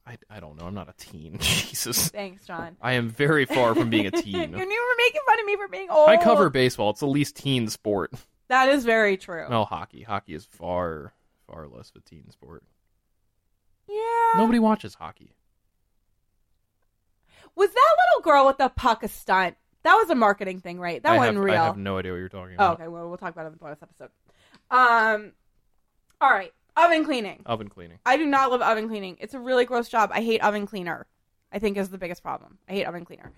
[0.09, 0.66] I, I don't know.
[0.66, 1.36] I'm not a teen.
[1.40, 2.09] Jesus.
[2.09, 2.76] Thanks, John.
[2.80, 4.50] I am very far from being a you teen.
[4.50, 6.09] knew you were making fun of me for being old.
[6.09, 6.90] I cover baseball.
[6.90, 8.12] It's the least teen sport.
[8.48, 9.46] That is very true.
[9.50, 10.02] No, hockey.
[10.02, 11.12] Hockey is far,
[11.46, 12.64] far less of a teen sport.
[13.86, 14.38] Yeah.
[14.38, 15.34] Nobody watches hockey.
[17.54, 19.56] Was that little girl with the puck a stunt?
[19.82, 21.02] That was a marketing thing, right?
[21.02, 21.61] That I wasn't have, real.
[21.61, 22.80] I have no idea what you're talking oh, about.
[22.80, 22.88] okay.
[22.88, 24.11] Well, we'll talk about it in the bonus episode.
[24.70, 25.32] Um.
[26.20, 26.52] All right.
[26.79, 27.43] Oven cleaning.
[27.45, 27.99] Oven cleaning.
[28.07, 29.16] I do not love oven cleaning.
[29.20, 30.11] It's a really gross job.
[30.12, 31.07] I hate oven cleaner.
[31.53, 32.59] I think is the biggest problem.
[32.68, 33.33] I hate oven cleaner.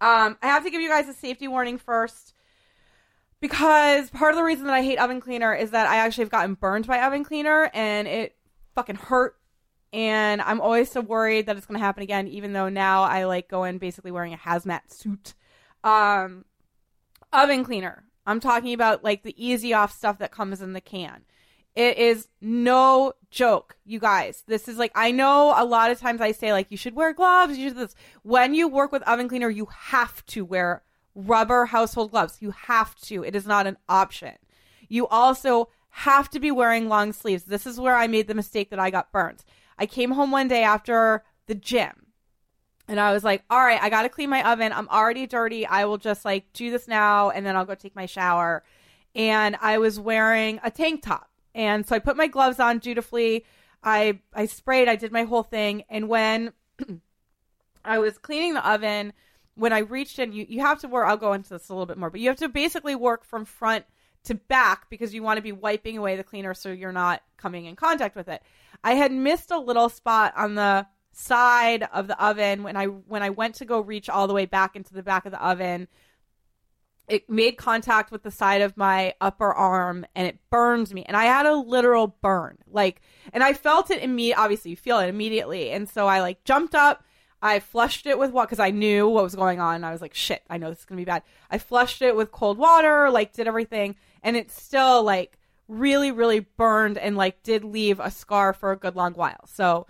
[0.00, 2.34] Um, I have to give you guys a safety warning first
[3.40, 6.30] because part of the reason that I hate oven cleaner is that I actually have
[6.30, 8.36] gotten burned by oven cleaner and it
[8.74, 9.36] fucking hurt.
[9.92, 13.24] And I'm always so worried that it's going to happen again, even though now I
[13.24, 15.34] like go in basically wearing a hazmat suit.
[15.84, 16.44] Um,
[17.32, 18.04] oven cleaner.
[18.26, 21.22] I'm talking about like the Easy Off stuff that comes in the can.
[21.74, 24.44] It is no joke, you guys.
[24.46, 27.12] This is like I know a lot of times I say like you should wear
[27.14, 27.94] gloves, you should this.
[28.22, 30.82] When you work with oven cleaner, you have to wear
[31.14, 32.38] rubber household gloves.
[32.40, 33.24] You have to.
[33.24, 34.34] It is not an option.
[34.88, 37.44] You also have to be wearing long sleeves.
[37.44, 39.44] This is where I made the mistake that I got burnt.
[39.78, 42.06] I came home one day after the gym
[42.88, 44.72] and I was like, all right, I got to clean my oven.
[44.72, 45.66] I'm already dirty.
[45.66, 48.62] I will just like do this now and then I'll go take my shower.
[49.14, 51.30] And I was wearing a tank top.
[51.54, 53.44] And so I put my gloves on dutifully.
[53.82, 55.84] I I sprayed, I did my whole thing.
[55.88, 56.52] And when
[57.84, 59.12] I was cleaning the oven,
[59.54, 61.86] when I reached in, you, you have to work, I'll go into this a little
[61.86, 63.84] bit more, but you have to basically work from front
[64.24, 67.66] to back because you want to be wiping away the cleaner so you're not coming
[67.66, 68.42] in contact with it.
[68.84, 73.22] I had missed a little spot on the side of the oven when I when
[73.22, 75.88] I went to go reach all the way back into the back of the oven.
[77.12, 81.04] It made contact with the side of my upper arm and it burned me.
[81.04, 82.58] And I had a literal burn.
[82.66, 83.00] Like
[83.32, 85.70] and I felt it immediately obviously you feel it immediately.
[85.70, 87.04] And so I like jumped up
[87.42, 89.82] I flushed it with what because I knew what was going on.
[89.82, 91.24] I was like, shit, I know this is gonna be bad.
[91.50, 96.40] I flushed it with cold water, like did everything, and it still like really, really
[96.40, 99.44] burned and like did leave a scar for a good long while.
[99.46, 99.88] So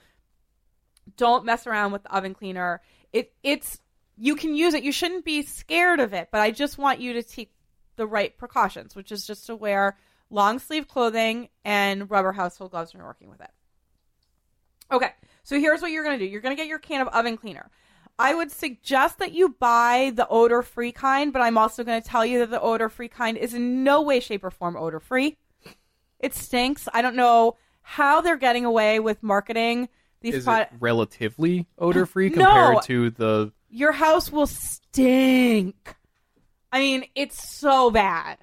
[1.18, 2.80] don't mess around with the oven cleaner.
[3.12, 3.81] It it's
[4.16, 4.84] you can use it.
[4.84, 7.52] You shouldn't be scared of it, but I just want you to take
[7.96, 9.96] the right precautions, which is just to wear
[10.30, 13.50] long sleeve clothing and rubber household gloves when you're working with it.
[14.90, 15.10] Okay,
[15.42, 17.36] so here's what you're going to do you're going to get your can of oven
[17.36, 17.70] cleaner.
[18.18, 22.06] I would suggest that you buy the odor free kind, but I'm also going to
[22.06, 25.00] tell you that the odor free kind is in no way, shape, or form odor
[25.00, 25.38] free.
[26.20, 26.88] It stinks.
[26.92, 29.88] I don't know how they're getting away with marketing
[30.20, 32.44] these Is pro- it relatively odor free No.
[32.44, 33.52] compared to the?
[33.74, 35.96] Your house will stink.
[36.70, 38.36] I mean, it's so bad.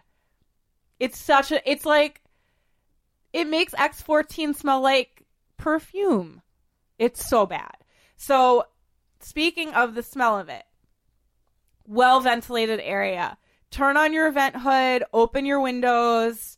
[1.00, 1.70] It's such a.
[1.70, 2.22] It's like.
[3.32, 5.24] It makes X14 smell like
[5.56, 6.42] perfume.
[6.98, 7.76] It's so bad.
[8.18, 8.66] So,
[9.20, 10.64] speaking of the smell of it,
[11.86, 13.38] well ventilated area.
[13.70, 16.58] Turn on your vent hood, open your windows.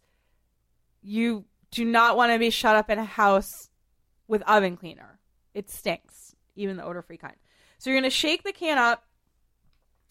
[1.02, 3.70] You do not want to be shut up in a house
[4.30, 5.20] with oven cleaner.
[5.54, 7.36] It stinks, even the odor free kind.
[7.82, 9.08] So you're going to shake the can up.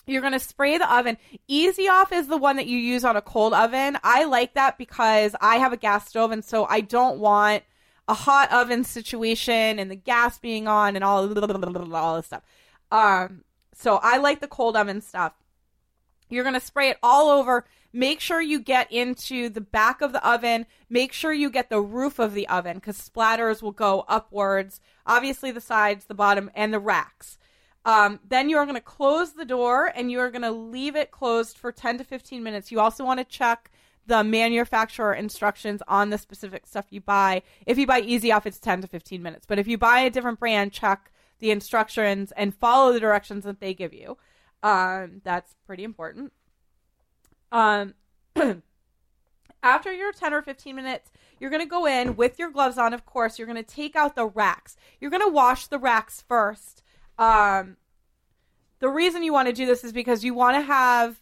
[0.05, 1.19] You're going to spray the oven.
[1.47, 3.97] Easy Off is the one that you use on a cold oven.
[4.03, 7.63] I like that because I have a gas stove and so I don't want
[8.09, 11.23] a hot oven situation and the gas being on and all
[11.95, 12.43] all this stuff.
[12.91, 15.35] Um so I like the cold oven stuff.
[16.29, 17.67] You're going to spray it all over.
[17.93, 20.67] Make sure you get into the back of the oven.
[20.89, 24.81] Make sure you get the roof of the oven because splatters will go upwards.
[25.07, 27.39] Obviously, the sides, the bottom, and the racks.
[27.85, 30.97] Um, then you are going to close the door and you are going to leave
[30.97, 32.71] it closed for 10 to 15 minutes.
[32.71, 33.71] You also want to check
[34.07, 37.43] the manufacturer instructions on the specific stuff you buy.
[37.67, 39.47] If you buy Easy Off, it's 10 to 15 minutes.
[39.47, 43.61] But if you buy a different brand, check the instructions and follow the directions that
[43.61, 44.19] they give you.
[44.63, 46.33] Um, that's pretty important.
[47.51, 47.95] Um,
[49.63, 52.93] after your 10 or 15 minutes, you're going to go in with your gloves on,
[52.93, 53.39] of course.
[53.39, 54.77] You're going to take out the racks.
[55.01, 56.83] You're going to wash the racks first.
[57.21, 57.77] Um,
[58.81, 61.21] the reason you want to do this is because you want to have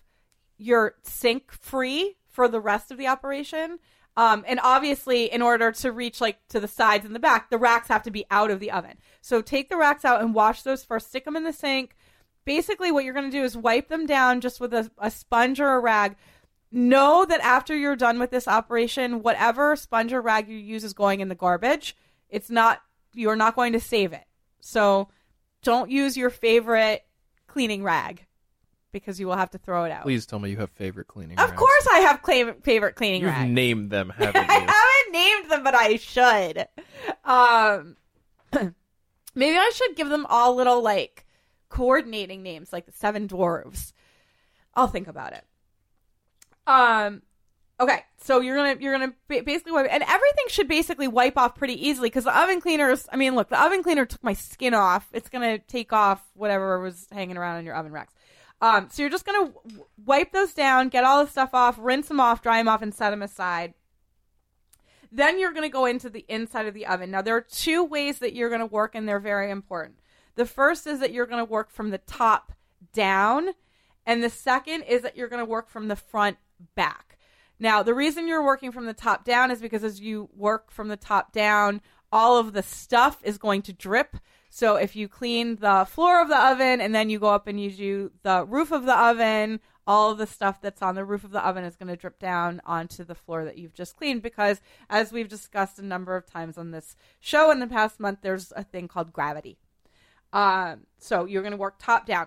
[0.56, 3.80] your sink free for the rest of the operation.
[4.16, 7.58] Um, and obviously, in order to reach like to the sides and the back, the
[7.58, 8.98] racks have to be out of the oven.
[9.20, 11.08] So take the racks out and wash those first.
[11.08, 11.96] Stick them in the sink.
[12.44, 15.60] Basically, what you're going to do is wipe them down just with a, a sponge
[15.60, 16.16] or a rag.
[16.70, 20.92] Know that after you're done with this operation, whatever sponge or rag you use is
[20.92, 21.96] going in the garbage.
[22.28, 22.82] It's not,
[23.14, 24.24] you're not going to save it.
[24.60, 25.08] So
[25.62, 27.04] don't use your favorite
[27.46, 28.24] cleaning rag
[28.92, 30.02] because you will have to throw it out.
[30.02, 31.38] Please tell me you have favorite cleaning.
[31.38, 31.58] Of rags.
[31.58, 32.20] course, I have
[32.62, 33.50] favorite cleaning You've rags.
[33.50, 36.66] named them, haven't I haven't named them, but I should.
[37.24, 37.96] Um,
[39.34, 41.26] maybe I should give them all little like
[41.68, 43.92] coordinating names, like the Seven Dwarves.
[44.74, 45.44] I'll think about it.
[46.66, 47.22] Um,
[47.80, 51.88] okay, so you're gonna you're gonna basically wipe, and everything should basically wipe off pretty
[51.88, 53.06] easily because the oven cleaners.
[53.12, 55.08] I mean, look, the oven cleaner took my skin off.
[55.12, 58.14] It's gonna take off whatever was hanging around in your oven racks.
[58.60, 59.52] Um, so you're just gonna
[60.04, 62.94] wipe those down, get all the stuff off, rinse them off, dry them off, and
[62.94, 63.74] set them aside.
[65.10, 67.10] Then you're to go into the inside of the oven.
[67.10, 70.00] Now, there are two ways that you're to work, and they're very important.
[70.34, 72.52] The first is that you're to work from the top
[72.92, 73.50] down,
[74.04, 76.36] and the second is that you're to work from the front
[76.74, 77.17] back.
[77.58, 80.88] Now, the reason you're working from the top down is because as you work from
[80.88, 81.80] the top down,
[82.12, 84.16] all of the stuff is going to drip.
[84.50, 87.60] So if you clean the floor of the oven and then you go up and
[87.60, 91.24] you do the roof of the oven, all of the stuff that's on the roof
[91.24, 94.20] of the oven is going to drip down onto the floor that you've just cleaned
[94.22, 98.18] because as we've discussed a number of times on this show in the past month
[98.20, 99.56] there's a thing called gravity
[100.34, 102.26] um, so you're going to work top down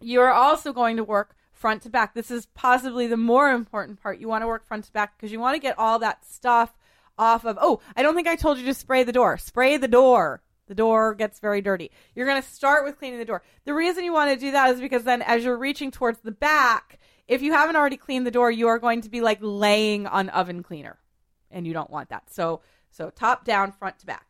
[0.00, 4.18] you're also going to work front to back this is possibly the more important part
[4.18, 6.72] you want to work front to back because you want to get all that stuff
[7.18, 9.86] off of oh i don't think i told you to spray the door spray the
[9.86, 11.90] door the door gets very dirty.
[12.14, 13.42] You're going to start with cleaning the door.
[13.64, 16.30] The reason you want to do that is because then as you're reaching towards the
[16.30, 20.06] back, if you haven't already cleaned the door, you are going to be like laying
[20.06, 20.96] on oven cleaner.
[21.50, 22.32] And you don't want that.
[22.32, 22.60] So
[22.92, 24.26] so top down, front to back.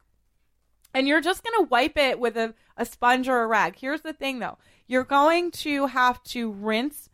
[0.95, 3.77] And you're just going to wipe it with a, a sponge or a rag.
[3.77, 4.57] Here's the thing though.
[4.87, 7.10] You're going to have to rinse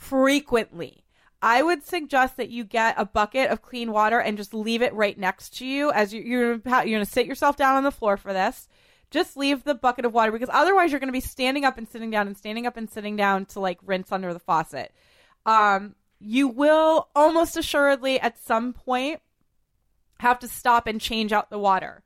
[0.00, 1.04] frequently.
[1.42, 4.94] I would suggest that you get a bucket of clean water and just leave it
[4.94, 7.90] right next to you as you, you're you're going to sit yourself down on the
[7.90, 8.66] floor for this.
[9.10, 11.88] Just leave the bucket of water because otherwise you're going to be standing up and
[11.88, 14.92] sitting down and standing up and sitting down to like rinse under the faucet.
[15.44, 19.20] Um, you will almost assuredly at some point
[20.20, 22.02] have to stop and change out the water.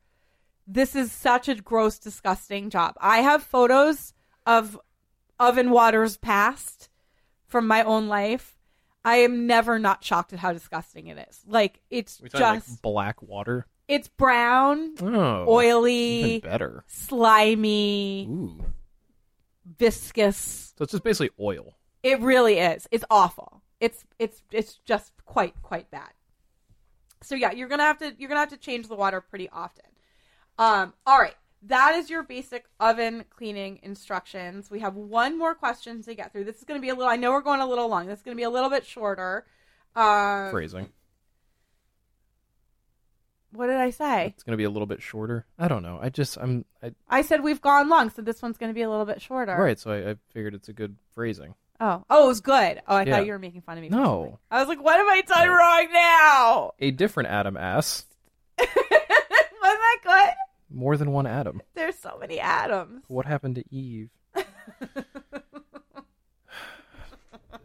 [0.67, 2.95] This is such a gross, disgusting job.
[3.01, 4.15] I have photos
[4.47, 4.79] of
[5.39, 6.89] oven waters past
[7.55, 8.57] from my own life.
[9.05, 11.41] I am never not shocked at how disgusting it is.
[11.47, 13.67] Like it's just like black water.
[13.87, 16.83] it's brown, Oh, oily, better.
[16.89, 18.65] slimy, Ooh,
[19.79, 20.75] viscous.
[20.77, 21.77] so it's just basically oil.
[22.03, 22.89] It really is.
[22.91, 23.63] It's awful.
[23.79, 26.11] It's it's it's just quite quite bad.
[27.23, 29.85] So yeah, you're gonna have to you're gonna have to change the water pretty often.
[30.59, 31.37] Um, all right,
[31.67, 34.71] that is your basic oven cleaning instructions.
[34.71, 36.45] We have one more question to get through.
[36.45, 37.11] This is gonna be a little.
[37.11, 38.07] I know we're going a little long.
[38.07, 39.47] This is gonna be a little bit shorter.
[39.97, 40.89] Um, Phrasing.
[43.53, 44.27] what did I say?
[44.35, 45.47] It's gonna be a little bit shorter.
[45.59, 45.99] I don't know.
[46.03, 48.91] I just I'm I, I said we've gone long, so this one's gonna be a
[48.91, 49.57] little bit shorter.
[49.57, 49.79] right.
[49.79, 51.55] So I, I figured it's a good phrasing.
[51.81, 52.83] Oh, oh, it was good.
[52.87, 53.17] Oh, I Yeah.
[53.17, 53.89] thought you were making fun of me.
[53.89, 53.99] No.
[54.23, 54.39] something.
[54.51, 56.73] I was like, what have I done wrong now?
[56.79, 58.05] A different Adam ass.
[58.59, 58.75] Wasn't
[59.61, 60.35] that good?
[60.75, 61.63] More than one Adam.
[61.75, 63.05] There's so many atoms.
[63.09, 64.11] What happened to Eve?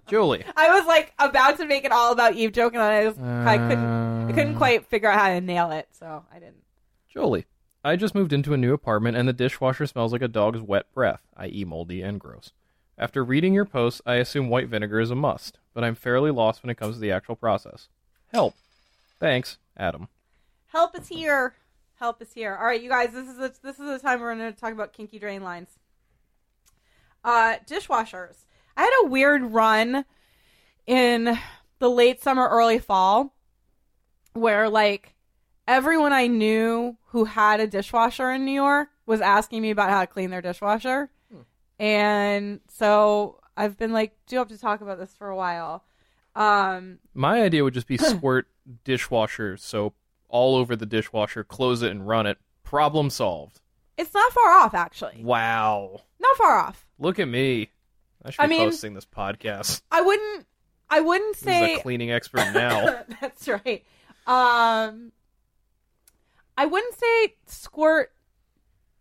[0.07, 0.43] Jolie.
[0.55, 3.57] I was like about to make it all about Eve joke, and I just I
[3.57, 6.63] couldn't I couldn't Uh, quite figure out how to nail it, so I didn't.
[7.11, 7.45] Jolie.
[7.83, 10.91] I just moved into a new apartment and the dishwasher smells like a dog's wet
[10.93, 12.51] breath, i.e., moldy and gross.
[12.97, 16.61] After reading your post, I assume white vinegar is a must, but I'm fairly lost
[16.61, 17.87] when it comes to the actual process.
[18.33, 18.53] Help.
[19.17, 20.09] Thanks, Adam.
[20.67, 21.53] Help is here.
[21.99, 22.55] Help is here.
[22.55, 23.11] All right, you guys.
[23.11, 25.67] This is the, this is the time we're going to talk about kinky drain lines.
[27.25, 28.45] Uh, dishwashers.
[28.77, 30.05] I had a weird run
[30.87, 31.37] in
[31.79, 33.35] the late summer, early fall,
[34.31, 35.15] where like
[35.67, 39.99] everyone I knew who had a dishwasher in New York was asking me about how
[39.99, 41.09] to clean their dishwasher,
[41.77, 45.83] and so I've been like, do have to talk about this for a while.
[46.33, 48.47] Um, My idea would just be squirt
[48.85, 49.95] dishwasher soap
[50.29, 52.37] all over the dishwasher, close it, and run it.
[52.63, 53.59] Problem solved.
[53.97, 55.21] it's not far off, actually.
[55.23, 56.01] Wow.
[56.19, 56.85] Not far off.
[56.99, 57.69] Look at me.
[58.23, 59.81] I should I be mean- posting this podcast.
[59.91, 60.45] I wouldn't.
[60.91, 63.03] I wouldn't say a cleaning expert now.
[63.21, 63.83] That's right.
[64.25, 65.11] Um,
[66.57, 68.11] I wouldn't say squirt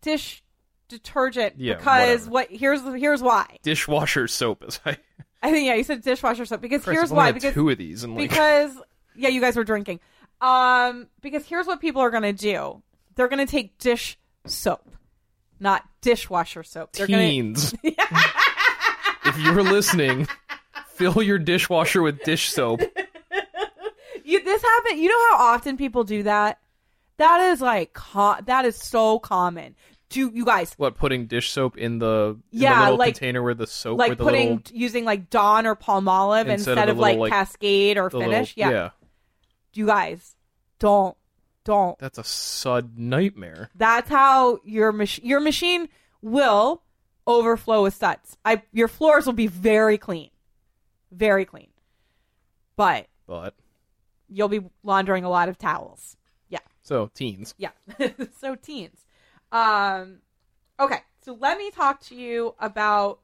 [0.01, 0.43] dish
[0.87, 2.31] detergent Yeah, because whatever.
[2.31, 3.57] what here's here's why.
[3.63, 4.97] Dishwasher soap is I
[5.41, 8.03] I think yeah, you said dishwasher soap because Christ, here's why because two of these
[8.03, 8.71] and like because
[9.15, 9.99] yeah, you guys were drinking.
[10.41, 12.81] Um, because here's what people are gonna do.
[13.15, 14.89] They're gonna take dish soap,
[15.59, 16.93] not dishwasher soap.
[16.93, 17.73] They're gonna teens.
[17.83, 20.27] if you're listening,
[20.93, 22.81] fill your dishwasher with dish soap.
[24.23, 24.97] you this happen.
[24.97, 26.59] You know how often people do that.
[27.17, 27.97] That is like
[28.45, 29.75] that is so common.
[30.09, 33.43] Do you guys What putting dish soap in the, in the Yeah, little like- container
[33.43, 36.95] where the soap like the putting little, using like Dawn or Palmolive Instead instead, of
[36.95, 38.57] of, like, little, like, Cascade or Finish?
[38.57, 38.89] little- yeah.
[39.73, 40.35] You guys
[40.79, 41.15] don't
[41.63, 41.97] don't.
[41.99, 43.69] That's a sud nightmare.
[43.75, 45.89] That's how your mach- your machine
[46.21, 46.81] will
[47.27, 48.37] overflow with suds.
[48.43, 50.29] I your floors will be very clean,
[51.11, 51.67] very clean,
[52.75, 53.55] but But
[54.27, 56.17] you'll be laundering a lot of towels.
[56.49, 56.59] Yeah.
[56.81, 57.53] so teens.
[57.57, 57.71] Yeah.
[58.39, 59.05] so teens.
[59.51, 60.19] Um
[60.79, 63.19] okay, so let me talk to you about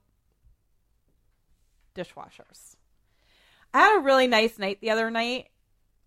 [1.95, 2.75] dishwashers.
[3.73, 5.49] I had a really nice night the other night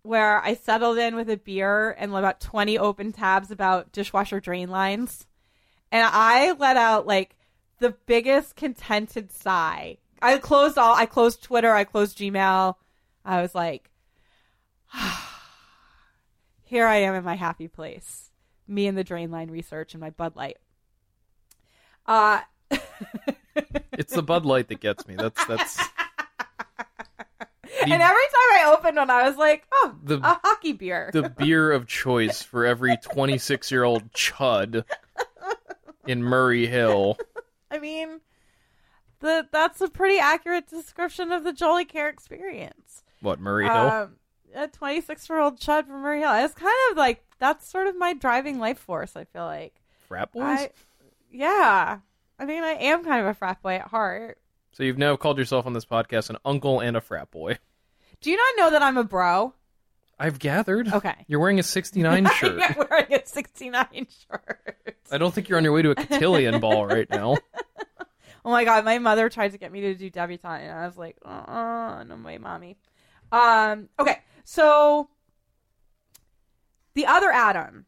[0.02, 4.68] where I settled in with a beer and about 20 open tabs about dishwasher drain
[4.68, 5.26] lines.
[5.90, 7.36] And I let out like
[7.78, 9.98] the biggest contented sigh.
[10.20, 12.74] I closed all I closed Twitter, I closed Gmail.
[13.24, 13.90] I was like
[16.64, 18.30] here I am in my happy place.
[18.66, 20.58] Me and the drain line research and my Bud Light.
[22.06, 22.40] Uh
[23.92, 25.16] It's the Bud Light that gets me.
[25.16, 25.78] That's that's
[27.82, 31.28] and every time I opened one, I was like, "Oh, The- a hockey beer." the
[31.38, 34.84] beer of choice for every 26 year old chud
[36.06, 37.18] in Murray Hill.
[37.70, 38.20] I mean,
[39.20, 43.02] the that's a pretty accurate description of the Jolie Kerr experience.
[43.20, 43.74] What Murray Hill?
[43.74, 44.16] Um,
[44.54, 46.32] a 26 year old chud from Murray Hill.
[46.44, 49.16] It's kind of like that's sort of my driving life force.
[49.16, 49.74] I feel like.
[50.08, 50.42] Frat boys.
[50.42, 50.70] I,
[51.30, 51.98] yeah.
[52.38, 54.38] I mean, I am kind of a frat boy at heart.
[54.72, 57.58] So you've now called yourself on this podcast an uncle and a frat boy.
[58.20, 59.54] Do you not know that I'm a bro?
[60.18, 60.92] I've gathered.
[60.92, 61.14] Okay.
[61.28, 62.60] You're wearing a 69 shirt.
[62.62, 63.86] I'm wearing a 69
[64.30, 64.96] shirt.
[65.10, 67.36] I don't think you're on your way to a cotillion ball right now.
[68.44, 70.96] Oh my god, my mother tried to get me to do debutante, and I was
[70.96, 72.78] like, uh, no way, mommy.
[73.30, 75.08] Um, okay, so
[76.94, 77.86] the other Adam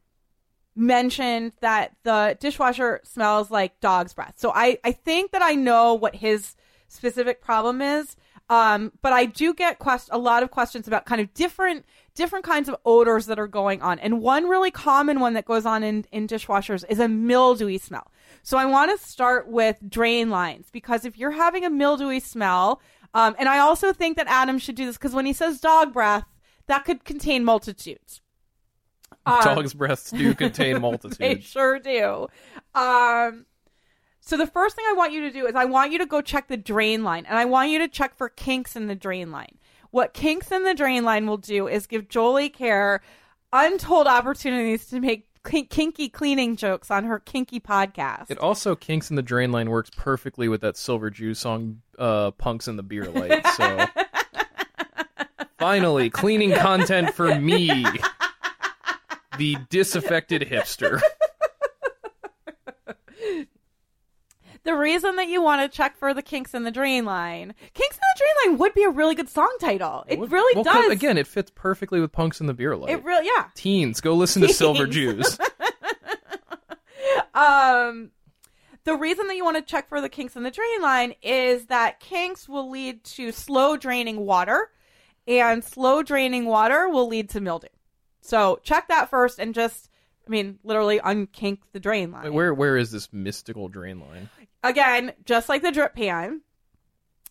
[0.77, 4.35] mentioned that the dishwasher smells like dog's breath.
[4.37, 6.57] So I, I think that I know what his
[6.89, 8.17] specific problem is.
[8.51, 11.87] Um, but I do get quest- a lot of questions about kind of different
[12.17, 13.99] different kinds of odors that are going on.
[14.01, 18.11] And one really common one that goes on in, in dishwashers is a mildewy smell.
[18.43, 22.83] So I want to start with drain lines because if you're having a mildewy smell,
[23.15, 25.93] um, and I also think that Adam should do this because when he says dog
[25.93, 26.25] breath,
[26.67, 28.21] that could contain multitudes.
[29.27, 31.19] Um, Dog's breaths do contain multitudes.
[31.19, 32.27] they sure do.
[32.75, 33.47] Um,
[34.21, 36.21] so the first thing I want you to do is I want you to go
[36.21, 39.31] check the drain line, and I want you to check for kinks in the drain
[39.33, 39.59] line.
[39.91, 43.01] What kinks in the drain line will do is give Jolie Kerr
[43.53, 48.31] untold opportunities to make kinky cleaning jokes on her kinky podcast.
[48.31, 52.31] It also kinks in the drain line works perfectly with that Silver Jew song, uh,
[52.33, 53.87] "Punks in the Beer Light." So
[55.59, 57.85] finally, cleaning content for me,
[59.39, 61.01] the disaffected hipster.
[64.63, 67.97] the reason that you want to check for the kinks in the drain line, kinks
[67.97, 70.05] in the drain line would be a really good song title.
[70.07, 70.91] It really well, does.
[70.91, 72.91] Again, it fits perfectly with punks in the beer light.
[72.91, 73.47] It really, yeah.
[73.55, 75.39] Teens, go listen to Silver Jews.
[77.35, 78.11] um,
[78.85, 81.67] the reason that you want to check for the kinks in the drain line is
[81.67, 84.71] that kinks will lead to slow draining water,
[85.27, 87.69] and slow draining water will lead to mildew.
[88.21, 89.89] So check that first, and just,
[90.27, 92.25] I mean, literally unkink the drain line.
[92.25, 94.29] Wait, where where is this mystical drain line?
[94.63, 96.43] Again, just like the drip pan,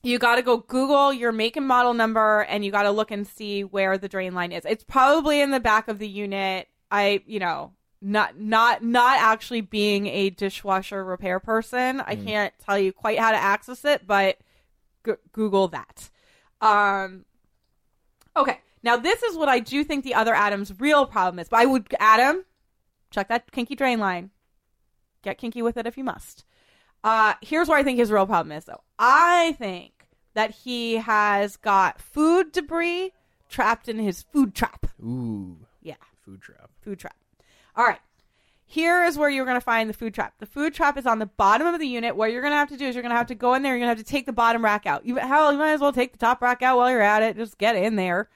[0.03, 3.11] you got to go Google your make and model number and you got to look
[3.11, 4.65] and see where the drain line is.
[4.65, 6.67] It's probably in the back of the unit.
[6.89, 12.25] I, you know, not not not actually being a dishwasher repair person, I mm.
[12.25, 14.37] can't tell you quite how to access it, but
[15.05, 16.09] g- Google that.
[16.61, 17.25] Um
[18.37, 18.59] Okay.
[18.83, 21.49] Now this is what I do think the other Adam's real problem is.
[21.49, 22.45] But I would Adam,
[23.11, 24.31] check that kinky drain line.
[25.21, 26.45] Get kinky with it if you must.
[27.03, 28.81] Uh, here's where I think his real problem is, though.
[28.97, 33.13] I think that he has got food debris
[33.49, 34.85] trapped in his food trap.
[35.01, 35.57] Ooh.
[35.81, 35.95] Yeah.
[36.25, 36.69] Food trap.
[36.81, 37.15] Food trap.
[37.75, 37.99] All right.
[38.65, 40.35] Here is where you're going to find the food trap.
[40.37, 42.15] The food trap is on the bottom of the unit.
[42.15, 43.63] What you're going to have to do is you're going to have to go in
[43.63, 43.73] there.
[43.73, 45.05] And you're going to have to take the bottom rack out.
[45.05, 47.35] You, hell, you might as well take the top rack out while you're at it.
[47.35, 48.29] Just get in there.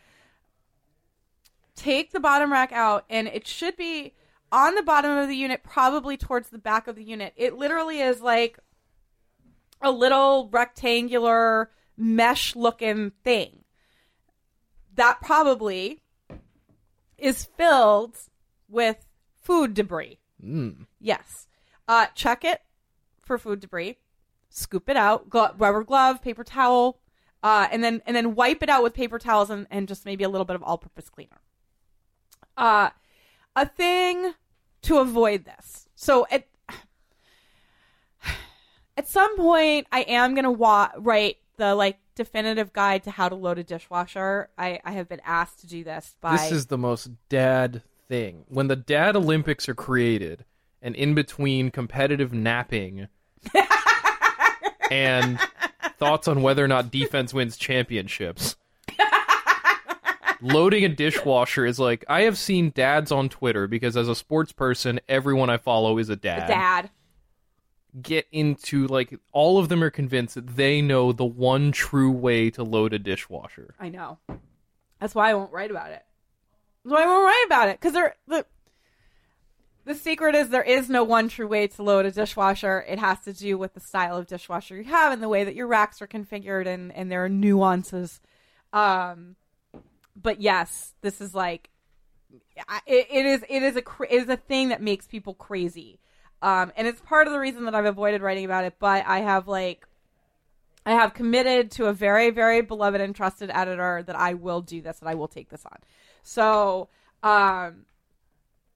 [1.76, 4.14] Take the bottom rack out, and it should be
[4.54, 7.34] on the bottom of the unit, probably towards the back of the unit.
[7.36, 8.60] It literally is like
[9.82, 13.64] a little rectangular mesh looking thing.
[14.94, 16.02] That probably
[17.18, 18.16] is filled
[18.70, 19.08] with
[19.42, 20.20] food debris.
[20.42, 20.86] Mm.
[21.00, 21.48] Yes.
[21.88, 22.62] Uh, check it
[23.26, 23.98] for food debris.
[24.50, 25.32] Scoop it out.
[25.32, 27.00] Glo- rubber glove, paper towel,
[27.42, 30.24] uh, and then and then wipe it out with paper towels and, and just maybe
[30.24, 31.42] a little bit of all-purpose cleaner.
[32.56, 32.92] Uh,
[33.56, 34.34] a thing
[34.84, 35.90] to avoid this.
[35.96, 36.48] So at
[38.96, 43.36] at some point, I am gonna wa- write the like definitive guide to how to
[43.36, 44.50] load a dishwasher.
[44.58, 46.38] I, I have been asked to do this by.
[46.38, 48.46] This is the most dad thing.
[48.48, 50.46] When the dad Olympics are created,
[50.82, 53.08] and in between competitive napping
[54.92, 55.40] and
[55.98, 58.56] thoughts on whether or not defense wins championships.
[60.44, 64.52] Loading a dishwasher is like I have seen dads on Twitter because as a sports
[64.52, 66.50] person, everyone I follow is a dad.
[66.50, 66.90] A dad.
[68.02, 72.50] Get into like all of them are convinced that they know the one true way
[72.52, 73.76] to load a dishwasher.
[73.80, 74.18] I know.
[75.00, 76.04] That's why I won't write about it.
[76.84, 77.94] That's why I won't write about it because
[78.28, 78.46] the
[79.86, 82.84] the secret is there is no one true way to load a dishwasher.
[82.88, 85.56] It has to do with the style of dishwasher you have and the way that
[85.56, 88.22] your racks are configured, and and there are nuances.
[88.72, 89.36] Um,
[90.16, 91.70] but yes, this is like
[92.86, 96.00] it, it is it is a it is a thing that makes people crazy.
[96.42, 99.20] Um, and it's part of the reason that I've avoided writing about it, but I
[99.20, 99.88] have like
[100.86, 104.82] I have committed to a very very beloved and trusted editor that I will do
[104.82, 105.78] this and I will take this on.
[106.22, 106.90] So,
[107.22, 107.86] um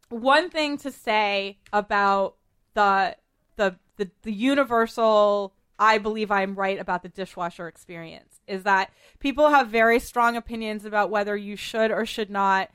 [0.09, 2.35] one thing to say about
[2.73, 3.17] the
[3.57, 9.49] the the, the universal I believe I'm right about the dishwasher experience is that people
[9.49, 12.69] have very strong opinions about whether you should or should not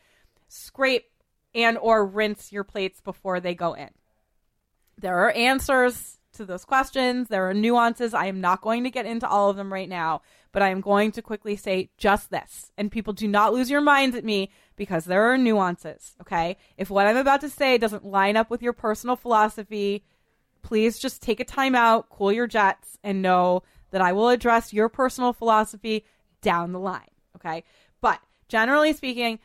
[0.49, 1.11] scrape
[1.55, 3.91] and or rinse your plates before they go in.
[4.99, 7.29] There are answers to those questions.
[7.29, 8.15] There are nuances.
[8.15, 10.23] I am not going to get into all of them right now,
[10.53, 12.73] but I am going to quickly say just this.
[12.79, 16.57] And people do not lose your minds at me because there are nuances, okay?
[16.77, 20.05] If what I'm about to say doesn't line up with your personal philosophy,
[20.63, 24.73] please just take a time out, cool your jets, and know that I will address
[24.73, 26.05] your personal philosophy
[26.41, 27.11] down the line.
[27.37, 27.65] Okay.
[28.01, 29.39] But generally speaking,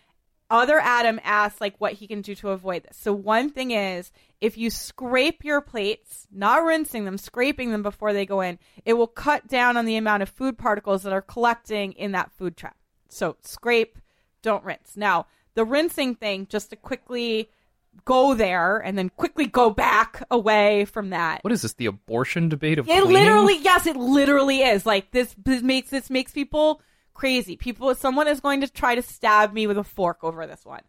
[0.50, 2.98] other Adam asks like what he can do to avoid this.
[2.98, 8.14] So one thing is if you scrape your plates, not rinsing them, scraping them before
[8.14, 11.22] they go in, it will cut down on the amount of food particles that are
[11.22, 12.78] collecting in that food trap.
[13.10, 13.98] So scrape,
[14.42, 14.94] don't rinse.
[14.96, 17.50] Now, the rinsing thing, just to quickly
[18.06, 21.44] go there and then quickly go back away from that.
[21.44, 21.74] What is this?
[21.74, 23.14] The abortion debate of it cleaning?
[23.14, 24.86] literally yes, it literally is.
[24.86, 26.82] Like this, this makes this makes people
[27.14, 27.58] crazy.
[27.58, 30.82] People someone is going to try to stab me with a fork over this one.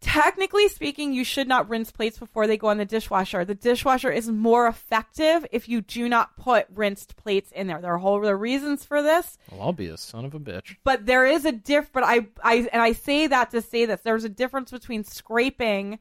[0.00, 3.44] Technically speaking, you should not rinse plates before they go in the dishwasher.
[3.44, 7.80] The dishwasher is more effective if you do not put rinsed plates in there.
[7.80, 10.76] There are whole are reasons for this, Well, I'll be a son of a bitch.
[10.84, 11.90] but there is a diff.
[11.92, 15.98] But I, I, and I say that to say this: there's a difference between scraping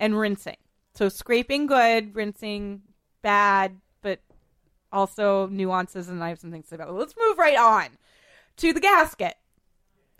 [0.00, 0.56] and rinsing.
[0.94, 2.82] So scraping good, rinsing
[3.22, 4.20] bad, but
[4.92, 6.88] also nuances, and I have some things to say about.
[6.88, 6.92] it.
[6.92, 7.88] Let's move right on
[8.58, 9.34] to the gasket,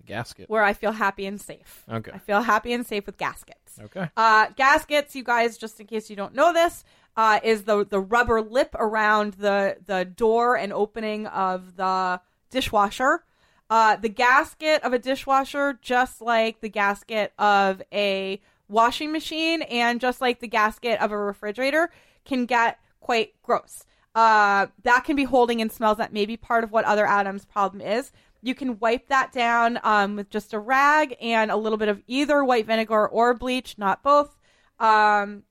[0.09, 0.49] gasket.
[0.49, 1.85] where I feel happy and safe.
[1.91, 2.11] Okay.
[2.13, 3.79] I feel happy and safe with gaskets.
[3.81, 4.09] Okay.
[4.17, 6.85] Uh, gaskets, you guys, just in case you don't know this,
[7.17, 12.21] uh, is the the rubber lip around the the door and opening of the
[12.51, 13.25] dishwasher.
[13.71, 20.01] Uh, the gasket of a dishwasher, just like the gasket of a washing machine, and
[20.01, 21.91] just like the gasket of a refrigerator,
[22.25, 23.85] can get quite gross.
[24.15, 27.45] Uh, that can be holding in smells that may be part of what other Adam's
[27.45, 28.11] problem is.
[28.43, 32.03] You can wipe that down um, with just a rag and a little bit of
[32.07, 34.37] either white vinegar or bleach, not both.
[34.79, 35.43] Um,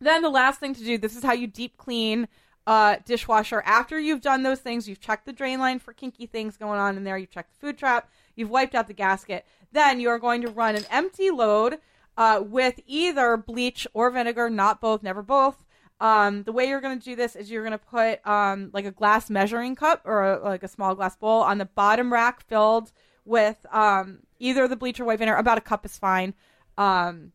[0.00, 2.28] then the last thing to do, this is how you deep clean
[2.66, 3.62] uh, dishwasher.
[3.64, 6.96] After you've done those things, you've checked the drain line for kinky things going on
[6.96, 9.44] in there, you've checked the food trap, you've wiped out the gasket.
[9.72, 11.78] Then you are going to run an empty load
[12.16, 15.64] uh, with either bleach or vinegar, not both, never both.
[16.02, 18.84] Um, the way you're going to do this is you're going to put um, like
[18.84, 22.44] a glass measuring cup or a, like a small glass bowl on the bottom rack
[22.48, 22.90] filled
[23.24, 25.36] with um, either the bleach or white vinegar.
[25.36, 26.34] About a cup is fine.
[26.76, 27.30] Um,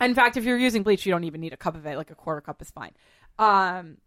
[0.00, 1.96] in fact, if you're using bleach, you don't even need a cup of it.
[1.96, 2.94] Like a quarter cup is fine.
[3.38, 3.98] Um,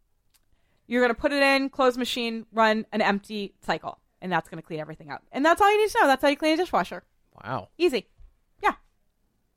[0.86, 4.62] you're going to put it in, close machine, run an empty cycle, and that's going
[4.62, 5.22] to clean everything out.
[5.32, 6.08] And that's all you need to know.
[6.08, 7.04] That's how you clean a dishwasher.
[7.42, 7.70] Wow.
[7.78, 8.10] Easy.
[8.62, 8.74] Yeah.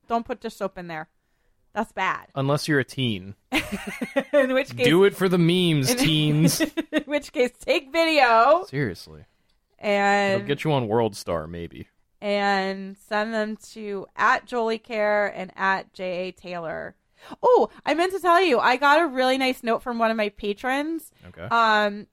[0.07, 1.09] Don't put dish soap in there.
[1.75, 2.27] That's bad.
[2.35, 3.35] Unless you're a teen.
[4.33, 6.61] in which case, Do it for the memes, teens.
[6.61, 9.25] in which case, take video Seriously.
[9.81, 11.89] It'll and get you on World Star, maybe.
[12.21, 16.95] and send them to at Jolie Kerr and at J A Tayler.
[17.43, 20.17] Oh, I meant to tell you, I got a really nice note from one of
[20.17, 21.43] my patrons, Okay.
[21.51, 22.07] um,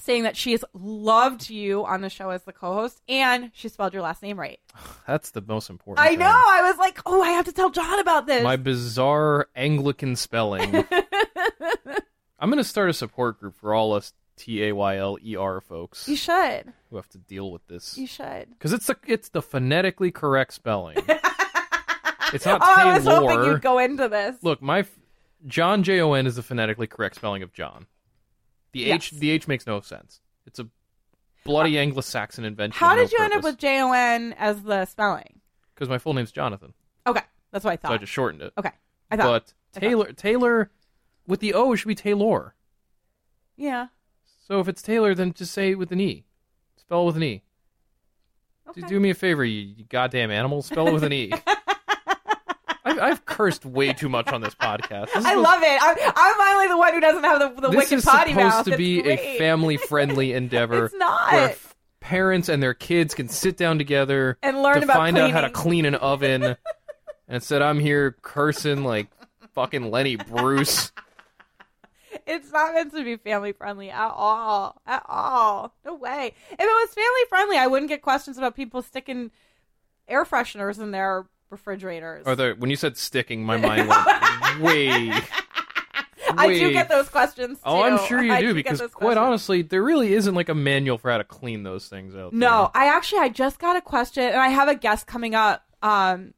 [0.00, 3.92] saying that she has loved you on the show as the co-host, and she spelled
[3.92, 4.60] your last name right.
[5.06, 6.04] That's the most important.
[6.04, 6.20] I thing.
[6.20, 6.26] know.
[6.26, 8.42] I was like, oh, I have to tell John about this.
[8.42, 10.84] My bizarre Anglican spelling.
[12.38, 15.36] I'm going to start a support group for all us T A Y L E
[15.36, 16.72] R folks you should.
[16.90, 17.96] who have to deal with this.
[17.96, 18.50] You should.
[18.50, 20.96] Because it's the it's the phonetically correct spelling.
[22.32, 24.36] it's not oh, I was hoping you'd go into this.
[24.42, 24.90] Look, my f-
[25.46, 27.86] John J O N is the phonetically correct spelling of John.
[28.74, 30.20] The H the H makes no sense.
[30.46, 30.68] It's a
[31.44, 32.78] bloody Anglo-Saxon invention.
[32.78, 35.40] How did you end up with J O N as the spelling?
[35.74, 36.72] Because my full name's Jonathan,
[37.06, 37.88] Okay, that's what I thought.
[37.88, 38.52] so I just shortened it.
[38.58, 38.70] okay,
[39.10, 39.24] I thought.
[39.24, 39.32] But
[39.76, 40.70] I thought- Taylor Taylor
[41.26, 42.54] with the O should be Taylor.
[43.56, 43.88] yeah.
[44.46, 46.24] So if it's Taylor, then just say it with an E.
[46.76, 47.42] Spell it with an E.
[48.68, 48.82] Okay.
[48.82, 50.60] Do, do me a favor, you, you goddamn animal.
[50.62, 51.32] Spell it with an E.
[52.84, 55.06] I've, I've cursed way too much on this podcast.
[55.06, 55.78] This I supposed- love it.
[55.82, 58.64] I'm, I'm finally the one who doesn't have the, the This wicked is potty supposed
[58.66, 59.18] to be great.
[59.18, 60.86] a family-friendly endeavor.
[60.86, 61.32] It's not.
[61.32, 65.16] Where f- parents and their kids can sit down together And learn to about find
[65.16, 66.42] out how to clean an oven.
[66.42, 66.56] and
[67.28, 69.08] instead, I'm here cursing like
[69.54, 70.92] fucking Lenny Bruce.
[72.26, 74.80] It's not meant to be family friendly at all.
[74.86, 75.74] At all.
[75.84, 76.32] No way.
[76.52, 79.30] If it was family friendly, I wouldn't get questions about people sticking
[80.06, 82.26] air fresheners in their refrigerators.
[82.26, 85.12] Or the when you said sticking, my mind went way.
[86.36, 87.64] I do get those questions too.
[87.64, 91.10] Oh, I'm sure you do because quite honestly, there really isn't like a manual for
[91.10, 92.32] how to clean those things out.
[92.32, 95.64] No, I actually I just got a question, and I have a guest coming up
[95.82, 96.34] um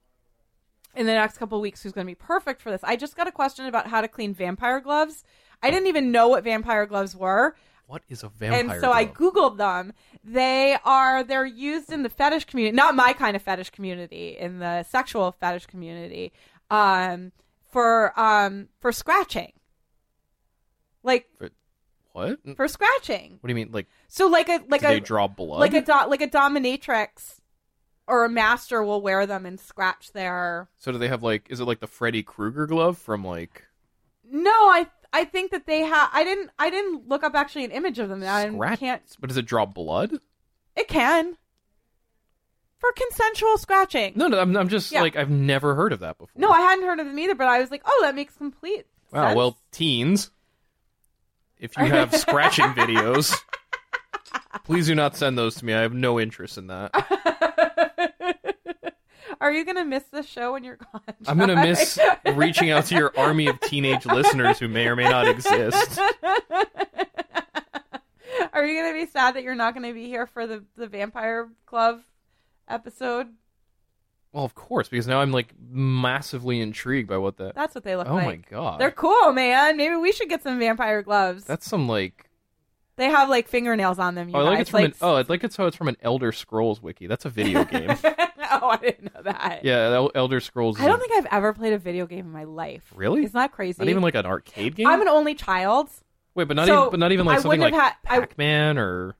[0.94, 2.80] in the next couple weeks who's going to be perfect for this.
[2.82, 5.24] I just got a question about how to clean vampire gloves.
[5.62, 7.55] I didn't even know what vampire gloves were, there.
[7.86, 8.60] What is a vampire?
[8.72, 9.92] and so I googled them.
[10.24, 14.58] They are they're used in the fetish community, not my kind of fetish community, in
[14.58, 16.32] the sexual fetish community,
[16.70, 17.32] um,
[17.70, 19.52] for um for scratching,
[21.02, 21.52] like what?
[22.12, 23.38] What for scratching.
[23.40, 23.72] What do you mean?
[23.72, 25.60] Like, So like a like a they draw blood?
[25.60, 27.40] like a do- like a dominatrix
[28.08, 31.46] or a master will wear them and scratch their so do they have like?
[31.50, 33.64] Is it like the Freddy Krueger glove from like
[34.28, 37.70] no i i think that they have i didn't i didn't look up actually an
[37.70, 38.78] image of them i scratch?
[38.80, 40.12] can't But does it draw blood?
[40.74, 41.36] it can
[42.78, 44.38] for consensual scratching No, no.
[44.38, 45.00] I'm, I'm just Yeah.
[45.02, 46.40] like I've never heard of that before.
[46.40, 48.86] no i hadn't heard of them either but i was like oh that makes complete
[49.12, 49.28] Wow.
[49.28, 49.36] sense.
[49.36, 50.30] Well, teens,
[51.58, 53.32] if you have scratching videos,
[54.64, 55.72] please do not send those to me.
[55.74, 56.90] I have no interest in that.
[59.40, 61.98] are you gonna miss this show when you're gone I'm gonna miss
[62.34, 66.00] reaching out to your army of teenage listeners who may or may not exist.
[68.52, 71.48] are you gonna be sad that you're not gonna be here for the the vampire
[71.66, 72.00] club
[72.68, 73.28] episode
[74.32, 77.54] Well, of course, because now I'm like massively intrigued by what that.
[77.54, 78.24] That's what they look oh like.
[78.24, 79.76] Oh my god, They're cool, man.
[79.76, 81.44] Maybe we should get some vampire gloves.
[81.44, 82.26] that's some like.
[82.97, 84.28] They have like fingernails on them.
[84.31, 84.94] You Oh, I like it's from an.
[85.02, 87.06] Oh, I like it's how it's from an Elder Scrolls wiki.
[87.06, 87.90] That's a video game.
[87.90, 89.60] oh, I didn't know that.
[89.64, 90.81] yeah, Elder Scrolls.
[90.81, 92.90] I don't think I've ever played a video game in my life.
[92.94, 93.24] Really?
[93.24, 93.77] Isn't that crazy?
[93.78, 94.86] not even like an arcade game.
[94.86, 95.90] I'm an only child.
[96.35, 98.20] Wait, but not so even, but not even like I something like have had- I-
[98.20, 99.16] Pac-Man or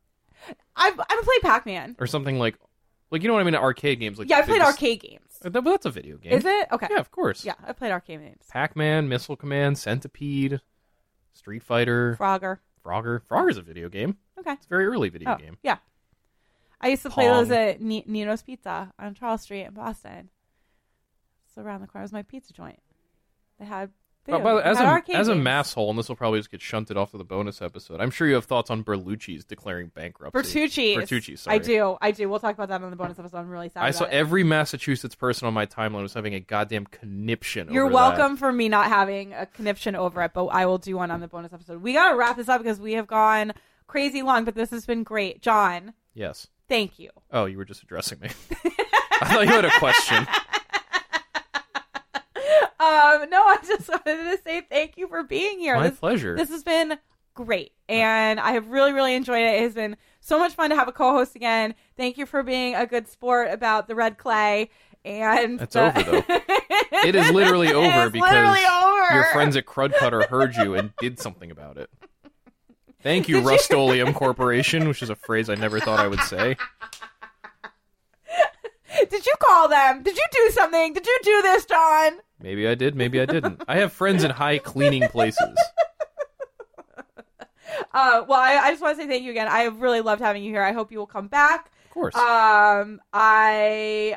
[0.74, 1.97] I've I've played Pac-Man.
[1.98, 2.57] or something like,
[3.11, 3.55] like you know what I mean?
[3.55, 4.19] Arcade games.
[4.19, 5.23] Like Yeah, I played just- arcade games.
[5.44, 6.32] Uh, But that's a video game.
[6.32, 6.89] Is it okay?
[6.90, 7.44] Yeah, of course.
[7.44, 8.44] Yeah, I played arcade games.
[8.51, 10.61] Pac-Man, Missile Command, Centipede,
[11.35, 12.59] Street Fighter, Frogger.
[12.86, 13.20] Frogger.
[13.22, 14.16] Frogger's a video game.
[14.38, 14.52] Okay.
[14.52, 15.56] It's a very early video Oh, game.
[15.62, 15.78] yeah.
[16.80, 20.28] I used to play those at Ni- Nino's Pizza on Charles Street in Boston.
[21.54, 22.78] So around the corner was my pizza joint.
[23.58, 23.90] They had.
[24.28, 26.97] Oh, but as a as a mass hole, and this will probably just get shunted
[26.97, 28.01] off to the bonus episode.
[28.01, 30.39] I'm sure you have thoughts on Berlucci's declaring bankruptcy.
[30.66, 30.97] Bertucci.
[30.97, 31.55] Bertucci, sorry.
[31.55, 31.97] I do.
[32.01, 32.28] I do.
[32.28, 33.39] We'll talk about that on the bonus episode.
[33.39, 33.85] I'm really sad.
[33.85, 34.11] I saw it.
[34.11, 37.73] every Massachusetts person on my timeline was having a goddamn conniption.
[37.73, 41.11] You're welcome for me not having a conniption over it, but I will do one
[41.11, 41.82] on the bonus episode.
[41.82, 43.53] We got to wrap this up because we have gone
[43.86, 45.40] crazy long, but this has been great.
[45.43, 46.48] John, Yes.
[46.69, 47.11] thank you.
[47.31, 48.28] Oh, you were just addressing me.
[49.20, 50.27] I thought you had a question.
[52.86, 55.76] Um, no, I just wanted to say thank you for being here.
[55.76, 56.36] My this, pleasure.
[56.36, 56.98] This has been
[57.34, 59.56] great, and I have really, really enjoyed it.
[59.56, 61.74] It has been so much fun to have a co-host again.
[61.96, 64.70] Thank you for being a good sport about the red clay.
[65.04, 66.22] And It's the- over, though.
[67.04, 69.14] It is literally over is because literally over.
[69.14, 71.90] your friends at Krud Kutter heard you and did something about it.
[73.02, 76.20] Thank you, Did you- Rust-Oleum Corporation, which is a phrase I never thought I would
[76.20, 76.56] say.
[79.11, 80.03] Did you call them?
[80.03, 80.93] Did you do something?
[80.93, 82.12] Did you do this, John?
[82.41, 83.62] Maybe I did, maybe I didn't.
[83.66, 85.41] I have friends in high cleaning places.
[87.93, 89.49] Uh, well, I, I just want to say thank you again.
[89.49, 90.62] I have really loved having you here.
[90.62, 91.70] I hope you will come back.
[91.87, 92.15] Of course.
[92.15, 94.16] Um, I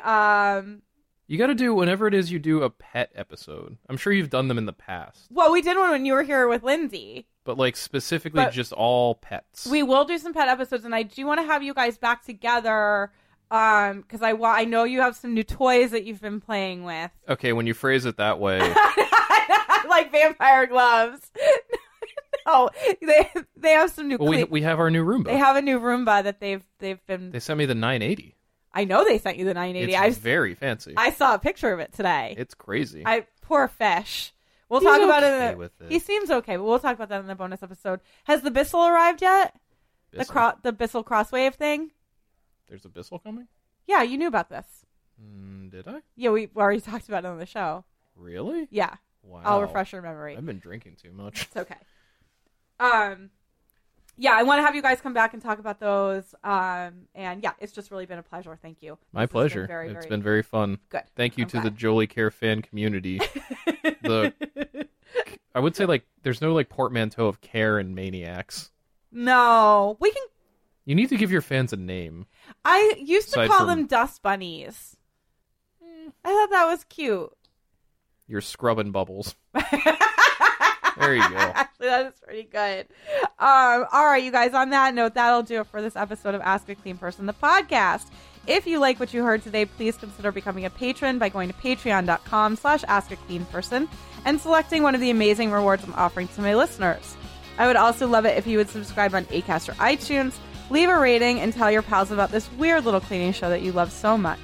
[0.62, 0.82] um,
[1.26, 3.76] you got to do whenever it is you do a pet episode.
[3.88, 6.22] I'm sure you've done them in the past, well, we did one when you were
[6.22, 7.26] here with Lindsay.
[7.44, 9.66] but like specifically But- just all pets.
[9.66, 12.24] We will do some pet episodes, and I do want to have you guys back
[12.24, 13.12] together.
[13.50, 16.84] Um, because I wa- I know you have some new toys that you've been playing
[16.84, 18.60] with, okay, when you phrase it that way,
[19.88, 21.30] like vampire gloves.
[22.46, 22.70] no,
[23.02, 24.18] they they have some new.
[24.18, 25.24] well, we cle- we have our new Roomba.
[25.24, 27.30] they have a new Roomba that they've they've been.
[27.32, 28.36] They sent me the 980.
[28.72, 29.92] I know they sent you the 980.
[29.94, 30.94] It's I very fancy.
[30.96, 32.36] I saw a picture of it today.
[32.38, 33.02] it's crazy.
[33.04, 34.32] I poor fish.
[34.68, 35.42] We'll He's talk about okay it.
[35.46, 35.90] In the, with it.
[35.90, 37.98] He seems okay, but we'll talk about that in the bonus episode.
[38.24, 39.56] Has the Bissell arrived yet?
[40.12, 40.32] The Bissell.
[40.32, 41.90] cro- the Bissell Crosswave thing.
[42.70, 43.48] There's a Bissell coming?
[43.86, 44.86] Yeah, you knew about this.
[45.22, 46.00] Mm, did I?
[46.16, 47.84] Yeah, we already talked about it on the show.
[48.16, 48.68] Really?
[48.70, 49.42] Yeah, Wow.
[49.44, 50.34] I'll refresh your memory.
[50.36, 51.42] I've been drinking too much.
[51.42, 51.74] It's okay.
[52.78, 53.30] Um,
[54.16, 56.34] yeah, I want to have you guys come back and talk about those.
[56.44, 58.56] Um, and yeah, it's just really been a pleasure.
[58.62, 58.96] Thank you.
[59.12, 59.66] My This has been pleasure.
[59.66, 60.78] very, It's very been very fun.
[60.88, 61.02] good.
[61.16, 61.70] Thank you I'm to the.
[61.70, 63.18] Jolie Kerr fan community.
[64.02, 64.32] the
[65.54, 68.70] I would say like there's no like portmanteau of care and maniacs.
[69.12, 70.22] no, we can.
[70.86, 72.26] You need to give your fans a name.
[72.64, 74.96] I used to Aside call from- them dust bunnies.
[76.24, 77.30] I thought that was cute.
[78.26, 79.34] You're scrubbing bubbles.
[79.54, 81.36] there you go.
[81.36, 82.86] Actually, that is pretty good.
[83.38, 86.40] Um, all right, you guys, on that note, that'll do it for this episode of
[86.42, 88.08] Ask a Clean Person, the podcast.
[88.46, 91.54] If you like what you heard today, please consider becoming a patron by going to
[91.54, 93.88] patreon.com slash ask a clean person
[94.24, 97.16] and selecting one of the amazing rewards I'm offering to my listeners.
[97.58, 100.34] I would also love it if you would subscribe on Acast or iTunes,
[100.70, 103.72] leave a rating, and tell your pals about this weird little cleaning show that you
[103.72, 104.40] love so much.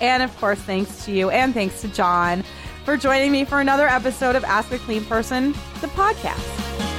[0.00, 2.44] And of course, thanks to you and thanks to John
[2.84, 6.97] for joining me for another episode of Ask a Clean Person, the podcast.